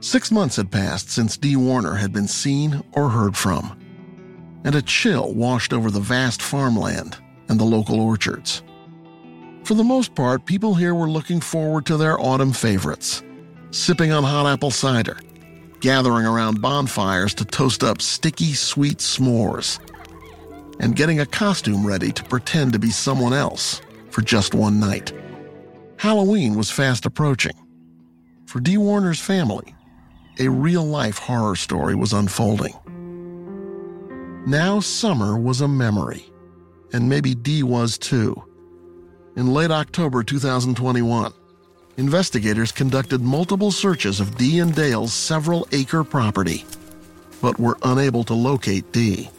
Six 0.00 0.30
months 0.30 0.56
had 0.56 0.70
passed 0.70 1.10
since 1.10 1.36
Dee 1.36 1.56
Warner 1.56 1.94
had 1.94 2.12
been 2.12 2.28
seen 2.28 2.84
or 2.92 3.08
heard 3.08 3.36
from, 3.36 3.76
and 4.64 4.74
a 4.74 4.82
chill 4.82 5.34
washed 5.34 5.72
over 5.72 5.90
the 5.90 6.00
vast 6.00 6.40
farmland 6.40 7.16
and 7.48 7.58
the 7.58 7.64
local 7.64 8.00
orchards. 8.00 8.62
For 9.64 9.74
the 9.74 9.84
most 9.84 10.14
part, 10.14 10.46
people 10.46 10.74
here 10.74 10.94
were 10.94 11.10
looking 11.10 11.40
forward 11.40 11.86
to 11.86 11.96
their 11.96 12.18
autumn 12.20 12.52
favorites 12.52 13.22
sipping 13.70 14.12
on 14.12 14.24
hot 14.24 14.46
apple 14.46 14.70
cider, 14.70 15.18
gathering 15.80 16.26
around 16.26 16.60
bonfires 16.60 17.34
to 17.34 17.44
toast 17.44 17.84
up 17.84 18.00
sticky, 18.00 18.52
sweet 18.54 18.98
s'mores, 18.98 19.78
and 20.80 20.96
getting 20.96 21.20
a 21.20 21.26
costume 21.26 21.86
ready 21.86 22.12
to 22.12 22.24
pretend 22.24 22.72
to 22.72 22.78
be 22.78 22.90
someone 22.90 23.32
else 23.32 23.80
for 24.10 24.22
just 24.22 24.54
one 24.54 24.80
night. 24.80 25.12
Halloween 25.96 26.54
was 26.54 26.70
fast 26.70 27.06
approaching. 27.06 27.56
For 28.46 28.60
Dee 28.60 28.78
Warner's 28.78 29.20
family, 29.20 29.74
a 30.38 30.48
real 30.48 30.84
life 30.84 31.18
horror 31.18 31.56
story 31.56 31.94
was 31.94 32.12
unfolding. 32.12 32.74
Now, 34.46 34.80
summer 34.80 35.36
was 35.36 35.60
a 35.60 35.68
memory 35.68 36.30
and 36.92 37.08
maybe 37.08 37.34
Dee 37.34 37.62
was 37.62 37.98
too. 37.98 38.42
In 39.36 39.52
late 39.52 39.70
October 39.70 40.22
2021, 40.22 41.32
investigators 41.96 42.72
conducted 42.72 43.20
multiple 43.20 43.70
searches 43.70 44.20
of 44.20 44.36
Dee 44.36 44.58
and 44.58 44.74
Dale's 44.74 45.12
several 45.12 45.68
acre 45.72 46.04
property, 46.04 46.64
but 47.40 47.58
were 47.58 47.78
unable 47.82 48.24
to 48.24 48.34
locate 48.34 48.90
Dee. 48.92 49.30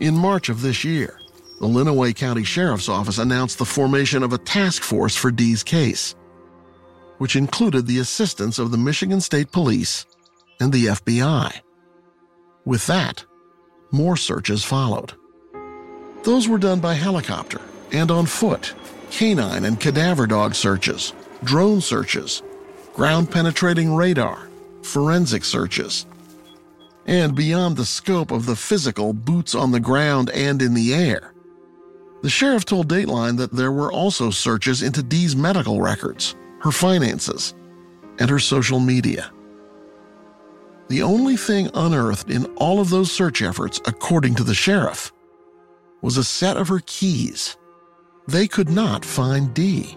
In 0.00 0.16
March 0.16 0.48
of 0.48 0.60
this 0.60 0.84
year, 0.84 1.18
the 1.60 1.66
Lenawee 1.66 2.14
County 2.14 2.44
Sheriff's 2.44 2.88
Office 2.88 3.18
announced 3.18 3.58
the 3.58 3.64
formation 3.64 4.22
of 4.22 4.32
a 4.32 4.38
task 4.38 4.82
force 4.82 5.16
for 5.16 5.30
Dee's 5.30 5.62
case, 5.62 6.14
which 7.18 7.36
included 7.36 7.86
the 7.86 7.98
assistance 8.00 8.58
of 8.58 8.70
the 8.70 8.78
Michigan 8.78 9.20
State 9.20 9.50
Police 9.52 10.04
and 10.60 10.72
the 10.72 10.86
FBI. 10.86 11.60
With 12.64 12.86
that, 12.86 13.24
more 13.90 14.16
searches 14.16 14.64
followed. 14.64 15.14
Those 16.24 16.48
were 16.48 16.58
done 16.58 16.80
by 16.80 16.94
helicopter 16.94 17.60
and 17.92 18.10
on 18.10 18.26
foot, 18.26 18.74
canine 19.10 19.64
and 19.64 19.78
cadaver 19.78 20.26
dog 20.26 20.54
searches, 20.54 21.12
drone 21.44 21.80
searches, 21.80 22.42
ground 22.94 23.30
penetrating 23.30 23.94
radar, 23.94 24.48
forensic 24.82 25.44
searches. 25.44 26.06
and 27.06 27.34
beyond 27.34 27.76
the 27.76 27.84
scope 27.84 28.30
of 28.30 28.46
the 28.46 28.56
physical 28.56 29.12
boots 29.12 29.54
on 29.54 29.70
the 29.70 29.80
ground 29.80 30.30
and 30.30 30.62
in 30.62 30.72
the 30.74 30.94
air. 30.94 31.34
The 32.22 32.30
sheriff 32.30 32.64
told 32.64 32.88
Dateline 32.88 33.36
that 33.36 33.52
there 33.52 33.72
were 33.72 33.92
also 33.92 34.30
searches 34.30 34.82
into 34.82 35.02
Dee's 35.02 35.36
medical 35.36 35.82
records, 35.82 36.34
her 36.60 36.72
finances, 36.72 37.54
and 38.18 38.30
her 38.30 38.38
social 38.38 38.80
media. 38.80 39.30
The 40.88 41.02
only 41.02 41.36
thing 41.36 41.70
unearthed 41.74 42.30
in 42.30 42.46
all 42.56 42.80
of 42.80 42.88
those 42.88 43.12
search 43.12 43.42
efforts, 43.42 43.80
according 43.86 44.36
to 44.36 44.44
the 44.44 44.54
sheriff, 44.54 45.12
was 46.04 46.18
a 46.18 46.22
set 46.22 46.58
of 46.58 46.68
her 46.68 46.82
keys. 46.84 47.56
They 48.28 48.46
could 48.46 48.68
not 48.68 49.06
find 49.06 49.54
Dee. 49.54 49.96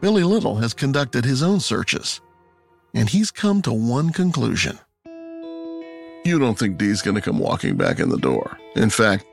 Billy 0.00 0.24
Little 0.24 0.56
has 0.56 0.74
conducted 0.74 1.24
his 1.24 1.44
own 1.44 1.60
searches, 1.60 2.20
and 2.92 3.08
he's 3.08 3.30
come 3.30 3.62
to 3.62 3.72
one 3.72 4.10
conclusion. 4.10 4.80
You 6.24 6.40
don't 6.40 6.58
think 6.58 6.76
Dee's 6.76 7.02
going 7.02 7.14
to 7.14 7.20
come 7.20 7.38
walking 7.38 7.76
back 7.76 8.00
in 8.00 8.08
the 8.08 8.18
door. 8.18 8.58
In 8.74 8.90
fact, 8.90 9.24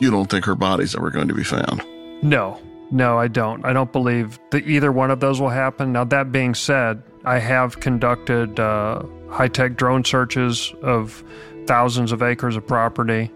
you 0.00 0.10
don't 0.10 0.28
think 0.28 0.44
her 0.46 0.56
body's 0.56 0.96
ever 0.96 1.10
going 1.10 1.28
to 1.28 1.34
be 1.34 1.44
found. 1.44 1.84
No, 2.24 2.60
no, 2.90 3.16
I 3.16 3.28
don't. 3.28 3.64
I 3.64 3.72
don't 3.72 3.92
believe 3.92 4.40
that 4.50 4.66
either 4.66 4.90
one 4.90 5.12
of 5.12 5.20
those 5.20 5.40
will 5.40 5.48
happen. 5.48 5.92
Now, 5.92 6.02
that 6.02 6.32
being 6.32 6.56
said, 6.56 7.00
I 7.24 7.38
have 7.38 7.78
conducted 7.78 8.58
uh, 8.58 9.04
high 9.30 9.46
tech 9.46 9.76
drone 9.76 10.04
searches 10.04 10.74
of 10.82 11.22
thousands 11.68 12.10
of 12.10 12.20
acres 12.20 12.56
of 12.56 12.66
property. 12.66 13.30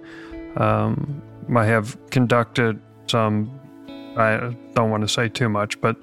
Um, 0.56 1.22
I 1.56 1.64
have 1.64 1.96
conducted 2.10 2.80
some, 3.06 3.58
I 4.16 4.54
don't 4.74 4.90
want 4.90 5.02
to 5.02 5.08
say 5.08 5.28
too 5.28 5.48
much, 5.48 5.80
but 5.80 5.96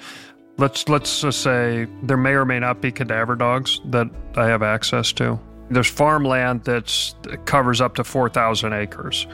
let's 0.57 0.87
let's 0.87 1.21
just 1.21 1.41
say 1.41 1.87
there 2.03 2.17
may 2.17 2.31
or 2.31 2.45
may 2.45 2.59
not 2.59 2.81
be 2.81 2.91
cadaver 2.91 3.35
dogs 3.35 3.81
that 3.85 4.07
I 4.35 4.47
have 4.47 4.63
access 4.63 5.11
to. 5.13 5.39
There's 5.69 5.87
farmland 5.87 6.63
that 6.65 7.13
covers 7.45 7.81
up 7.81 7.95
to 7.95 8.03
4,000 8.03 8.73
acres. 8.73 9.27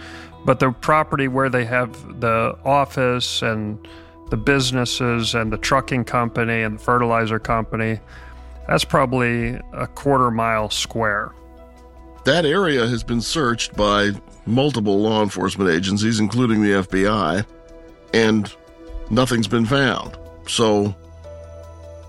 But 0.45 0.59
the 0.59 0.71
property 0.71 1.27
where 1.27 1.49
they 1.49 1.65
have 1.65 2.19
the 2.19 2.57
office 2.65 3.41
and 3.41 3.87
the 4.29 4.37
businesses 4.37 5.35
and 5.35 5.51
the 5.51 5.57
trucking 5.57 6.05
company 6.05 6.61
and 6.61 6.79
the 6.79 6.83
fertilizer 6.83 7.37
company, 7.37 7.99
that's 8.67 8.85
probably 8.85 9.59
a 9.73 9.87
quarter 9.87 10.31
mile 10.31 10.69
square. 10.69 11.33
That 12.23 12.45
area 12.45 12.87
has 12.87 13.03
been 13.03 13.21
searched 13.21 13.75
by 13.75 14.11
multiple 14.45 14.99
law 14.99 15.21
enforcement 15.23 15.69
agencies, 15.69 16.19
including 16.19 16.61
the 16.61 16.71
FBI, 16.71 17.45
and 18.13 18.53
nothing's 19.09 19.47
been 19.47 19.65
found. 19.65 20.17
So, 20.47 20.95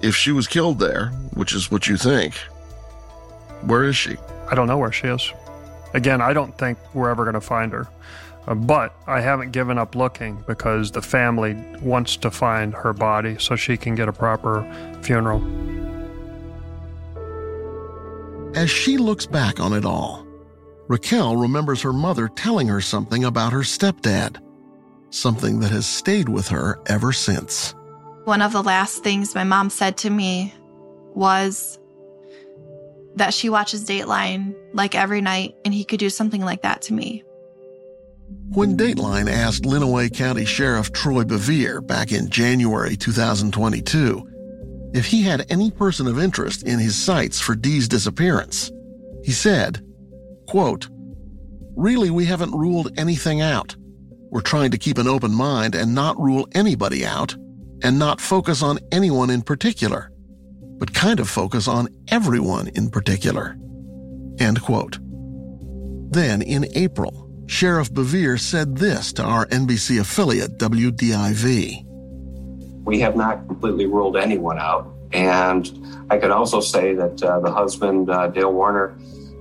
if 0.01 0.17
she 0.17 0.33
was 0.33 0.47
killed 0.47 0.79
there, 0.79 1.09
which 1.35 1.55
is 1.55 1.71
what 1.71 1.87
you 1.87 1.97
think, 1.97 2.35
where 3.63 3.85
is 3.85 3.97
she? 3.97 4.17
I 4.51 4.55
don't 4.55 4.67
know 4.67 4.79
where 4.79 4.93
she 4.93 5.07
is. 5.07 5.33
Again, 5.95 6.21
I 6.21 6.33
don't 6.33 6.57
think 6.57 6.79
we're 6.95 7.11
ever 7.11 7.25
going 7.25 7.35
to 7.35 7.41
find 7.41 7.73
her. 7.73 7.87
Uh, 8.47 8.55
but 8.55 8.95
I 9.07 9.21
haven't 9.21 9.53
given 9.53 9.79
up 9.79 9.95
looking 9.95 10.43
because 10.47 10.91
the 10.91 11.03
family 11.03 11.55
wants 11.81 12.17
to 12.19 12.31
find 12.31 12.75
her 12.75 12.93
body 12.93 13.37
so 13.39 13.55
she 13.55 13.77
can 13.77 13.95
get 13.95 14.09
a 14.09 14.13
proper 14.13 14.67
funeral. 15.03 15.41
As 18.57 18.71
she 18.71 18.99
looks 18.99 19.27
back 19.27 19.61
on 19.61 19.73
it 19.73 19.85
all, 19.85 20.27
Rikkell 20.89 21.41
remembers 21.41 21.83
her 21.83 21.93
mother 21.93 22.29
telling 22.29 22.69
her 22.69 22.81
something 22.81 23.25
about 23.25 23.53
her 23.53 23.61
stepdad, 23.61 24.43
something 25.11 25.61
that 25.61 25.71
has 25.71 25.87
stayed 25.87 26.29
with 26.29 26.49
her 26.49 26.81
ever 26.87 27.13
since. 27.13 27.75
One 28.25 28.43
of 28.43 28.53
the 28.53 28.63
last 28.63 29.03
things 29.03 29.35
my 29.35 29.45
mom 29.45 29.71
said 29.71 29.97
to 29.99 30.11
me 30.11 30.55
was 31.15 31.79
that 33.17 33.35
she 33.35 33.49
watches 33.49 33.85
Dateline 33.85 34.55
like 34.73 34.95
every 34.95 35.21
night 35.21 35.55
and 35.65 35.75
he 35.75 35.85
could 35.85 35.99
do 35.99 36.11
something 36.11 36.41
like 36.41 36.63
that 36.63 36.83
to 36.83 36.95
me. 36.95 37.25
When 38.51 38.77
Dateline 38.77 39.31
asked 39.31 39.65
Lenawee 39.65 40.15
County 40.15 40.45
Sheriff 40.45 40.93
Troy 40.93 41.25
Bevere 41.25 41.87
back 41.87 42.13
in 42.13 42.29
January 42.31 42.97
2022 42.97 44.29
if 44.95 45.07
he 45.07 45.23
had 45.23 45.51
any 45.51 45.71
person 45.71 46.07
of 46.07 46.19
interest 46.19 46.65
in 46.65 46.79
his 46.79 46.97
sights 46.97 47.41
for 47.41 47.55
Dee's 47.55 47.89
disappearance, 47.89 48.71
he 49.25 49.33
said, 49.33 49.83
quote, 50.47 50.89
Really, 51.77 52.11
we 52.11 52.27
haven't 52.27 52.53
ruled 52.53 52.93
anything 52.99 53.41
out. 53.41 53.75
We're 54.31 54.41
trying 54.41 54.71
to 54.73 54.79
keep 54.79 54.99
an 54.99 55.09
open 55.09 55.33
mind 55.33 55.75
and 55.75 55.95
not 55.95 56.19
rule 56.21 56.47
anybody 56.53 57.05
out 57.05 57.35
and 57.83 57.99
not 57.99 58.21
focus 58.21 58.63
on 58.63 58.79
anyone 58.91 59.31
in 59.31 59.43
particular, 59.43 60.11
but 60.79 60.95
kind 60.95 61.21
of 61.21 61.29
focus 61.29 61.69
on 61.69 61.89
everyone 62.09 62.69
in 62.69 62.91
particular. 62.91 63.57
End 64.39 64.63
quote. 64.63 64.99
Then 66.13 66.43
in 66.43 66.67
April, 66.75 67.31
Sheriff 67.47 67.93
Bevere 67.93 68.39
said 68.39 68.77
this 68.77 69.13
to 69.15 69.23
our 69.23 69.47
NBC 69.47 70.01
affiliate, 70.01 70.59
WDIV. 70.59 71.85
We 72.85 73.01
have 73.01 73.17
not 73.17 73.47
completely 73.47 73.87
ruled 73.87 74.17
anyone 74.17 74.59
out. 74.59 74.93
And 75.13 75.71
I 76.11 76.19
could 76.19 76.31
also 76.31 76.61
say 76.61 76.95
that 76.95 77.23
uh, 77.23 77.41
the 77.41 77.53
husband, 77.53 78.09
uh, 78.09 78.29
Dale 78.29 78.53
Warner, 78.53 78.97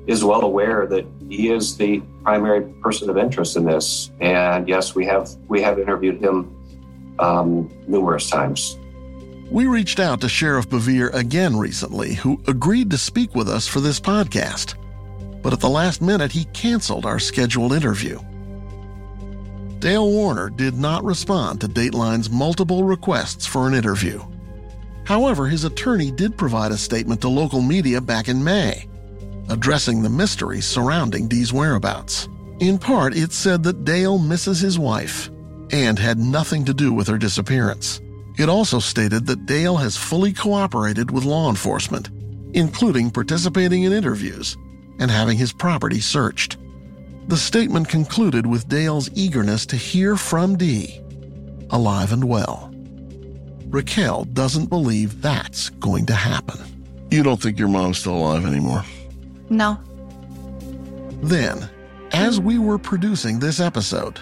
is 0.08 0.24
well 0.24 0.42
aware 0.42 0.88
that 0.88 1.06
he 1.30 1.50
is 1.50 1.78
the 1.78 2.02
primary 2.24 2.62
person 2.82 3.10
of 3.10 3.18
interest 3.18 3.56
in 3.56 3.66
this. 3.66 4.12
And 4.20 4.68
yes, 4.68 4.96
we 4.96 5.06
have 5.06 5.30
we 5.48 5.62
have 5.62 5.80
interviewed 5.80 6.22
him 6.22 6.56
um, 7.20 7.70
numerous 7.88 8.30
times. 8.30 8.78
We 9.50 9.66
reached 9.68 10.00
out 10.00 10.22
to 10.22 10.30
Sheriff 10.30 10.70
Bevere 10.70 11.14
again 11.14 11.58
recently, 11.58 12.14
who 12.14 12.42
agreed 12.48 12.90
to 12.92 12.98
speak 12.98 13.36
with 13.36 13.50
us 13.50 13.68
for 13.68 13.82
this 13.82 14.00
podcast. 14.00 14.76
But 15.42 15.54
at 15.54 15.60
the 15.60 15.70
last 15.70 16.02
minute, 16.02 16.32
he 16.32 16.46
canceled 16.46 17.06
our 17.06 17.20
scheduled 17.20 17.74
interview. 17.74 18.20
Dale 19.80 20.08
Warner 20.08 20.50
did 20.52 20.76
not 20.76 21.04
respond 21.04 21.60
to 21.62 21.68
Dateline's 21.68 22.30
multiple 22.30 22.84
requests 22.84 23.46
for 23.46 23.68
an 23.68 23.74
interview. 23.74 24.24
However, 25.06 25.48
his 25.48 25.64
attorney 25.64 26.12
did 26.12 26.38
provide 26.38 26.72
a 26.72 26.78
statement 26.78 27.20
to 27.22 27.28
local 27.28 27.62
media 27.62 28.00
back 28.00 28.30
in 28.30 28.44
May, 28.44 28.88
addressing 29.50 30.02
the 30.02 30.10
mystery 30.10 30.62
surrounding 30.62 31.28
Dee's 31.28 31.54
whereabouts. 31.54 32.28
In 32.60 32.78
part, 32.78 33.16
it 33.16 33.34
said 33.34 33.64
that 33.64 33.86
Dale 33.86 34.20
misses 34.20 34.60
his 34.60 34.78
wife 34.78 35.30
and 35.72 35.98
had 35.98 36.20
nothing 36.20 36.66
to 36.66 36.74
do 36.74 36.94
with 36.94 37.08
her 37.08 37.18
disappearance. 37.18 38.02
It 38.38 38.50
also 38.50 38.80
stated 38.80 39.26
that 39.28 39.46
Dale 39.46 39.78
has 39.78 39.98
fully 39.98 40.34
cooperated 40.34 41.12
with 41.12 41.26
law 41.26 41.50
enforcement, 41.50 42.10
including 42.54 43.12
participating 43.12 43.84
in 43.84 43.94
interviews 43.94 44.58
and 45.00 45.10
having 45.10 45.38
his 45.38 45.54
property 45.54 46.00
searched. 46.00 46.58
The 47.28 47.38
statement 47.38 47.90
concluded 47.90 48.46
with 48.46 48.68
Dale's 48.68 49.10
eagerness 49.16 49.66
to 49.68 49.76
hear 49.76 50.16
from 50.16 50.58
Dee, 50.58 51.02
alive 51.70 52.12
and 52.12 52.24
well. 52.24 52.74
Rikkell 53.70 54.34
doesn't 54.34 54.70
believe 54.70 55.22
that's 55.22 55.70
going 55.70 56.06
to 56.08 56.14
happen. 56.14 56.60
You 57.10 57.24
don't 57.24 57.42
think 57.42 57.58
your 57.58 57.70
mom's 57.70 58.00
still 58.00 58.18
alive 58.18 58.46
anymore? 58.46 58.84
No. 59.52 59.78
Then, 61.22 61.70
as 62.14 62.40
we 62.40 62.58
were 62.58 62.78
producing 62.78 63.38
this 63.38 63.60
episode, 63.60 64.20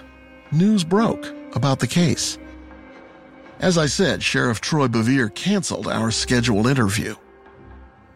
news 0.52 0.84
broke 0.84 1.34
about 1.56 1.80
the 1.80 1.88
case. 1.88 2.40
As 3.60 3.78
I 3.78 3.86
said, 3.86 4.24
Sheriff 4.24 4.60
Troy 4.60 4.88
Bevere 4.88 5.34
canceled 5.34 5.88
our 5.88 6.10
scheduled 6.10 6.66
interview. 6.66 7.16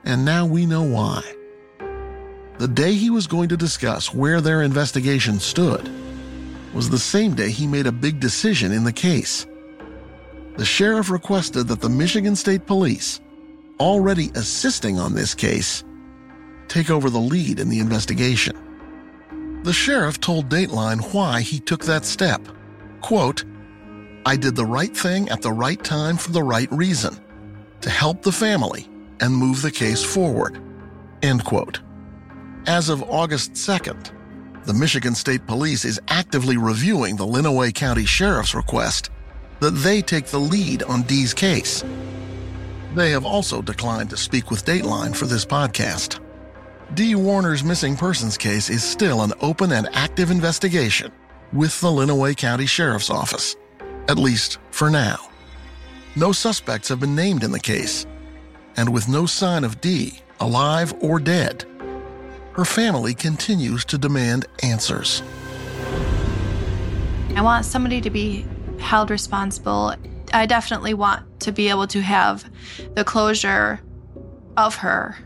And 0.04 0.26
now 0.26 0.47
we 0.47 0.65
know 0.65 0.82
why. 0.82 1.21
The 2.58 2.67
day 2.67 2.93
he 2.93 3.12
was 3.12 3.28
going 3.28 3.49
to 3.49 3.58
discuss 3.58 4.12
where 4.12 4.41
their 4.41 4.63
investigation 4.63 5.39
stood 5.39 5.91
was 6.73 6.89
the 6.89 6.97
same 6.97 7.36
day 7.36 7.52
he 7.52 7.67
made 7.67 7.86
a 7.86 7.91
big 7.91 8.19
decision 8.19 8.71
in 8.71 8.84
the 8.84 8.91
case. 8.91 9.45
The 10.58 10.65
sheriff 10.65 11.12
requested 11.12 11.67
that 11.67 11.80
the 11.80 11.89
Michigan 11.89 12.36
State 12.36 12.65
Police, 12.65 13.21
already 13.80 14.32
assisting 14.34 14.97
on 14.97 15.13
this 15.13 15.36
case, 15.36 15.84
take 16.73 16.89
over 16.89 17.12
the 17.12 17.19
lead 17.19 17.59
in 17.59 17.69
the 17.69 17.79
investigation. 17.79 18.57
The 19.62 19.71
sheriff 19.71 20.19
told 20.19 20.49
Dateline 20.49 21.13
why 21.13 21.41
he 21.41 21.59
took 21.59 21.86
that 21.86 22.03
step. 22.03 22.41
Quote, 23.01 23.43
I 24.25 24.36
did 24.36 24.55
the 24.55 24.65
right 24.65 24.95
thing 24.95 25.29
at 25.29 25.43
the 25.43 25.51
right 25.51 25.81
time 25.83 26.17
for 26.17 26.31
the 26.31 26.41
right 26.41 26.71
reason 26.71 27.19
to 27.81 27.91
help 27.91 28.23
the 28.23 28.31
family 28.31 28.89
and 29.19 29.36
move 29.36 29.62
the 29.62 29.69
case 29.69 30.03
forward. 30.03 30.59
End 31.21 31.45
quote. 31.45 31.79
As 32.65 32.89
of 32.89 33.03
August 33.03 33.53
2nd, 33.53 34.12
the 34.65 34.73
Michigan 34.73 35.13
State 35.13 35.45
Police 35.45 35.86
is 35.86 36.01
actively 36.07 36.57
reviewing 36.57 37.17
the 37.17 37.25
Lenawee 37.25 37.75
County 37.75 38.05
Sheriff's 38.05 38.55
request 38.55 39.12
that 39.59 39.71
they 39.71 40.01
take 40.01 40.25
the 40.25 40.39
lead 40.39 40.81
on 40.83 41.03
Dee's 41.03 41.36
case. 41.36 41.83
They 42.95 43.12
have 43.12 43.25
also 43.25 43.62
declined 43.62 44.09
to 44.09 44.17
speak 44.17 44.49
with 44.49 44.65
Dateline 44.65 45.15
for 45.15 45.27
this 45.27 45.45
podcast. 45.45 46.19
Dee 46.93 47.15
Warner's 47.15 47.63
missing 47.63 47.95
persons 47.95 48.38
case 48.38 48.69
is 48.69 48.84
still 48.84 49.23
an 49.23 49.34
open 49.41 49.71
and 49.71 49.89
active 49.93 50.29
investigation 50.29 51.12
with 51.51 51.82
the 51.82 51.88
Lenawee 51.88 52.38
County 52.38 52.67
Sheriff's 52.67 53.10
Office, 53.10 53.56
at 54.08 54.19
least 54.19 54.60
for 54.69 54.91
now. 54.91 55.17
No 56.15 56.32
suspects 56.32 56.89
have 56.89 56.99
been 56.99 57.15
named 57.15 57.43
in 57.43 57.51
the 57.51 57.60
case, 57.60 58.06
and 58.77 58.93
with 58.93 59.10
no 59.10 59.25
sign 59.25 59.63
of 59.63 59.82
Dee, 59.82 60.19
alive 60.39 60.93
or 60.99 61.19
dead, 61.19 61.65
her 62.51 62.65
family 62.65 63.15
continues 63.15 63.84
to 63.86 63.97
demand 63.97 64.45
answers. 64.62 65.23
I 67.36 67.41
want 67.41 67.65
somebody 67.65 68.01
to 68.01 68.12
be 68.12 68.45
held 68.79 69.10
responsible. 69.10 69.95
I 70.32 70.45
definitely 70.45 70.93
want 70.93 71.39
to 71.39 71.51
be 71.51 71.69
able 71.69 71.88
to 71.88 72.01
have 72.03 72.47
the 72.93 73.03
closure 73.03 73.79
of 74.58 74.75
her 74.75 75.17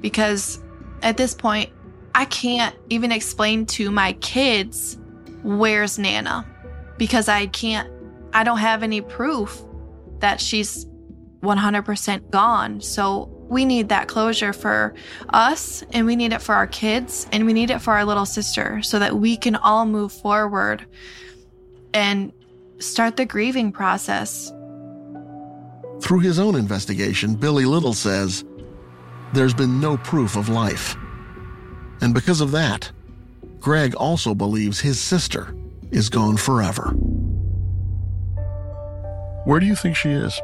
because 0.00 0.60
at 1.02 1.16
this 1.16 1.34
point, 1.34 1.70
I 2.14 2.24
can't 2.24 2.74
even 2.88 3.12
explain 3.12 3.66
to 3.66 3.90
my 3.90 4.14
kids 4.14 4.98
where's 5.42 5.98
Nana 5.98 6.44
because 6.96 7.28
I 7.28 7.46
can't, 7.46 7.88
I 8.32 8.44
don't 8.44 8.58
have 8.58 8.82
any 8.82 9.00
proof 9.00 9.62
that 10.18 10.40
she's 10.40 10.86
100% 11.42 12.30
gone. 12.30 12.80
So 12.80 13.30
we 13.48 13.64
need 13.64 13.88
that 13.88 14.08
closure 14.08 14.52
for 14.52 14.94
us 15.30 15.82
and 15.92 16.06
we 16.06 16.16
need 16.16 16.32
it 16.32 16.42
for 16.42 16.54
our 16.54 16.66
kids 16.66 17.26
and 17.32 17.46
we 17.46 17.52
need 17.52 17.70
it 17.70 17.80
for 17.80 17.92
our 17.92 18.04
little 18.04 18.26
sister 18.26 18.82
so 18.82 18.98
that 18.98 19.16
we 19.16 19.36
can 19.36 19.56
all 19.56 19.86
move 19.86 20.12
forward 20.12 20.84
and 21.94 22.32
start 22.78 23.16
the 23.16 23.24
grieving 23.24 23.72
process. 23.72 24.52
Through 26.00 26.20
his 26.20 26.38
own 26.38 26.54
investigation, 26.54 27.34
Billy 27.34 27.64
Little 27.64 27.94
says 27.94 28.44
there's 29.32 29.54
been 29.54 29.80
no 29.80 29.96
proof 29.98 30.36
of 30.36 30.48
life. 30.48 30.96
And 32.00 32.14
because 32.14 32.40
of 32.40 32.52
that, 32.52 32.90
Gregg 33.60 33.94
also 33.94 34.34
believes 34.34 34.80
his 34.80 35.00
sister 35.00 35.54
is 35.90 36.08
gone 36.08 36.36
forever. 36.36 36.90
Where 39.44 39.60
do 39.60 39.66
you 39.66 39.74
think 39.74 39.96
she 39.96 40.10
is? 40.10 40.40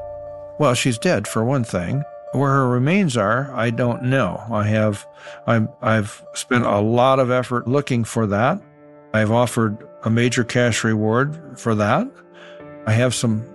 Well, 0.59 0.75
she's 0.75 0.99
dead 0.99 1.29
for 1.29 1.45
one 1.45 1.65
thing. 1.65 2.03
Where 2.33 2.51
her 2.51 2.69
remains 2.69 3.17
are, 3.17 3.53
I 3.55 3.71
don't 3.71 4.05
know. 4.05 4.43
I 4.51 4.65
have, 4.65 5.07
I'm, 5.47 5.69
I've 5.81 6.25
spent 6.35 6.65
a 6.65 6.81
lot 6.81 7.21
of 7.21 7.31
effort 7.31 7.69
looking 7.69 8.03
for 8.03 8.27
that. 8.27 8.61
I've 9.13 9.31
offered 9.31 9.87
a 10.03 10.11
major 10.11 10.43
cash 10.43 10.83
reward 10.83 11.59
for 11.59 11.77
that. 11.77 12.09
I 12.87 12.93
have 12.93 13.15
some 13.15 13.47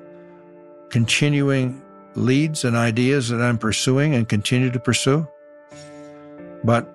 continuing 0.90 1.82
leads 2.20 2.66
and 2.66 2.76
ideas 2.76 3.30
that 3.30 3.42
I'm 3.42 3.58
pursuing 3.58 4.14
and 4.16 4.28
continue 4.28 4.70
to 4.72 4.80
pursue. 4.80 5.28
But 6.64 6.88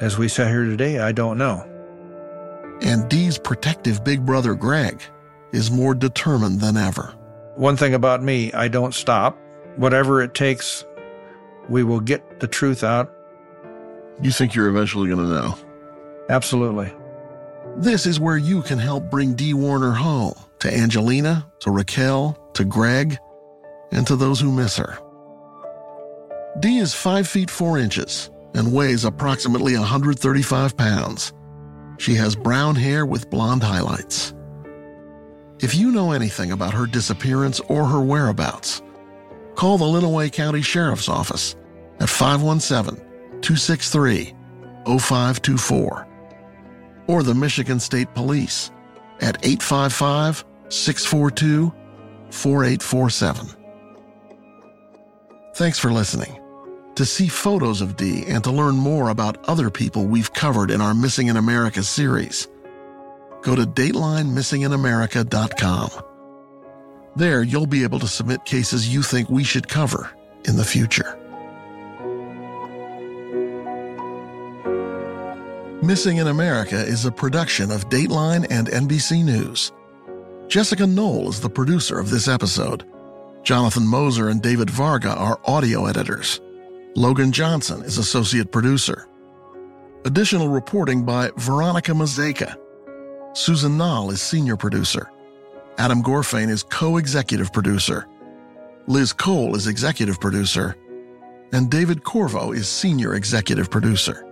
as 0.00 0.16
we 0.16 0.28
sit 0.28 0.48
here 0.48 0.64
today, 0.64 1.00
I 1.00 1.12
don't 1.12 1.38
know. 1.38 1.66
And 2.80 3.08
Dee's 3.08 3.38
protective 3.38 4.04
big 4.04 4.24
brother, 4.24 4.54
Gregg, 4.54 5.02
is 5.52 5.70
more 5.70 5.94
determined 5.94 6.60
than 6.60 6.76
ever. 6.76 7.14
One 7.56 7.76
thing 7.76 7.94
about 7.94 8.22
me, 8.22 8.52
I 8.52 8.68
don't 8.68 8.94
stop. 8.94 9.36
Whatever 9.76 10.22
it 10.22 10.34
takes 10.34 10.84
we 11.68 11.84
will 11.84 12.00
get 12.00 12.40
the 12.40 12.46
truth 12.46 12.82
out. 12.82 13.12
You 14.22 14.30
think 14.30 14.54
you're 14.54 14.68
eventually 14.68 15.08
going 15.08 15.20
to 15.20 15.32
know? 15.32 15.58
Absolutely. 16.28 16.92
This 17.76 18.06
is 18.06 18.18
where 18.18 18.36
you 18.36 18.62
can 18.62 18.78
help 18.78 19.10
bring 19.10 19.34
Dee 19.34 19.54
Warner 19.54 19.92
home 19.92 20.34
to 20.60 20.74
Angelina, 20.74 21.46
to 21.60 21.70
Rikkell, 21.70 22.36
to 22.54 22.64
Gregg, 22.64 23.18
and 23.92 24.06
to 24.06 24.16
those 24.16 24.40
who 24.40 24.52
miss 24.52 24.76
her. 24.76 24.98
Dee 26.60 26.78
is 26.78 26.94
5 26.94 27.28
feet 27.28 27.50
4 27.50 27.78
inches 27.78 28.30
and 28.54 28.72
weighs 28.72 29.04
approximately 29.04 29.76
135 29.76 30.76
pounds. 30.76 31.32
She 31.98 32.14
has 32.14 32.34
brown 32.34 32.74
hair 32.74 33.06
with 33.06 33.30
blonde 33.30 33.62
highlights. 33.62 34.34
If 35.60 35.74
you 35.74 35.90
know 35.90 36.12
anything 36.12 36.52
about 36.52 36.74
her 36.74 36.86
disappearance 36.86 37.60
or 37.68 37.84
her 37.84 38.00
whereabouts, 38.00 38.82
call 39.56 39.78
the 39.78 39.84
Lenawee 39.84 40.32
County 40.32 40.62
Sheriff's 40.62 41.08
Office 41.08 41.56
at 42.00 42.08
517 42.08 42.96
263 43.40 44.34
0524 44.86 46.06
or 47.08 47.22
the 47.22 47.34
Michigan 47.34 47.80
State 47.80 48.14
Police 48.14 48.70
at 49.20 49.44
855 49.44 50.44
642 50.68 51.72
4847. 52.30 53.57
Thanks 55.58 55.76
for 55.76 55.90
listening. 55.90 56.40
To 56.94 57.04
see 57.04 57.26
photos 57.26 57.80
of 57.80 57.96
Dee 57.96 58.24
and 58.28 58.44
to 58.44 58.52
learn 58.52 58.76
more 58.76 59.08
about 59.08 59.44
other 59.48 59.70
people 59.70 60.06
we've 60.06 60.32
covered 60.32 60.70
in 60.70 60.80
our 60.80 60.94
Missing 60.94 61.26
in 61.26 61.36
America 61.36 61.82
series, 61.82 62.46
go 63.42 63.56
to 63.56 63.62
DatelineMissingInAmerica.com. 63.62 65.90
There, 67.16 67.42
you'll 67.42 67.66
be 67.66 67.82
able 67.82 67.98
to 67.98 68.06
submit 68.06 68.44
cases 68.44 68.94
you 68.94 69.02
think 69.02 69.28
we 69.28 69.42
should 69.42 69.66
cover 69.66 70.08
in 70.44 70.54
the 70.54 70.64
future. 70.64 71.18
Missing 75.82 76.18
in 76.18 76.28
America 76.28 76.78
is 76.78 77.04
a 77.04 77.10
production 77.10 77.72
of 77.72 77.88
Dateline 77.88 78.46
and 78.48 78.68
NBC 78.68 79.24
News. 79.24 79.72
Jessica 80.46 80.86
Knoll 80.86 81.30
is 81.30 81.40
the 81.40 81.50
producer 81.50 81.98
of 81.98 82.10
this 82.10 82.28
episode. 82.28 82.84
Jonathan 83.48 83.86
Moser 83.86 84.28
and 84.28 84.42
David 84.42 84.68
Varga 84.68 85.14
are 85.14 85.40
audio 85.46 85.86
editors. 85.86 86.42
Logan 86.94 87.32
Johnson 87.32 87.82
is 87.82 87.96
associate 87.96 88.52
producer. 88.52 89.08
Additional 90.04 90.48
reporting 90.48 91.02
by 91.02 91.30
Veronica 91.38 91.92
Mazeka. 91.92 92.58
Susan 93.32 93.78
Nall 93.78 94.12
is 94.12 94.20
senior 94.20 94.54
producer. 94.54 95.10
Adam 95.78 96.02
Gorfain 96.02 96.50
is 96.50 96.62
co 96.62 96.98
executive 96.98 97.50
producer. 97.50 98.06
Liz 98.86 99.14
Cole 99.14 99.56
is 99.56 99.66
executive 99.66 100.20
producer. 100.20 100.76
And 101.54 101.70
David 101.70 102.04
Corvo 102.04 102.52
is 102.52 102.68
senior 102.68 103.14
executive 103.14 103.70
producer. 103.70 104.26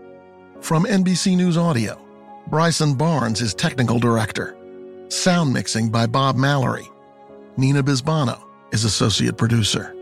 From 0.61 0.85
NBC 0.85 1.39
News 1.39 1.57
Audio, 1.57 1.99
Bryson 2.49 2.95
Barnes 2.95 3.41
is 3.41 3.55
technical 3.55 3.99
director. 3.99 4.59
Sound 5.09 5.55
mixing 5.55 5.89
by 5.89 6.07
Bob 6.07 6.37
Mallory. 6.37 6.87
Nina 7.57 7.83
Bisbano 7.83 8.46
is 8.73 8.85
associate 8.85 9.37
producer. 9.37 9.93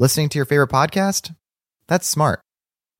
Listening 0.00 0.30
to 0.30 0.38
your 0.38 0.46
favorite 0.46 0.70
podcast? 0.70 1.34
That's 1.86 2.08
smart. 2.08 2.40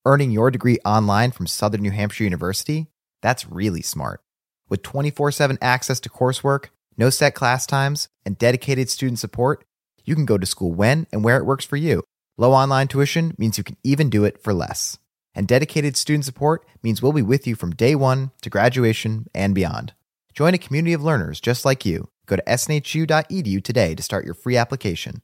Earning 0.04 0.30
your 0.30 0.50
degree 0.50 0.78
online 0.84 1.30
from 1.30 1.46
Southern 1.46 1.80
New 1.80 1.92
Hampshire 1.92 2.24
University? 2.24 2.88
That's 3.22 3.48
really 3.48 3.80
smart. 3.80 4.20
With 4.68 4.82
24 4.82 5.32
7 5.32 5.56
access 5.62 5.98
to 6.00 6.10
coursework, 6.10 6.66
no 6.98 7.08
set 7.08 7.34
class 7.34 7.64
times, 7.64 8.08
and 8.26 8.36
dedicated 8.36 8.90
student 8.90 9.18
support, 9.18 9.64
you 10.04 10.14
can 10.14 10.26
go 10.26 10.36
to 10.36 10.44
school 10.44 10.72
when 10.72 11.06
and 11.10 11.24
where 11.24 11.38
it 11.38 11.46
works 11.46 11.64
for 11.64 11.76
you. 11.76 12.02
Low 12.36 12.52
online 12.52 12.88
tuition 12.88 13.34
means 13.38 13.56
you 13.56 13.64
can 13.64 13.78
even 13.82 14.10
do 14.10 14.24
it 14.24 14.42
for 14.42 14.52
less. 14.52 14.98
And 15.34 15.46
dedicated 15.46 15.96
student 15.96 16.24
support 16.24 16.66
means 16.82 17.00
we'll 17.00 17.12
be 17.12 17.22
with 17.22 17.46
you 17.46 17.54
from 17.54 17.70
day 17.70 17.94
one 17.94 18.30
to 18.42 18.50
graduation 18.50 19.28
and 19.34 19.54
beyond. 19.54 19.94
Join 20.34 20.54
a 20.54 20.58
community 20.58 20.92
of 20.92 21.02
learners 21.02 21.40
just 21.40 21.64
like 21.64 21.84
you. 21.84 22.08
Go 22.26 22.36
to 22.36 22.42
snhu.edu 22.42 23.62
today 23.64 23.94
to 23.94 24.02
start 24.02 24.24
your 24.24 24.34
free 24.34 24.56
application. 24.56 25.22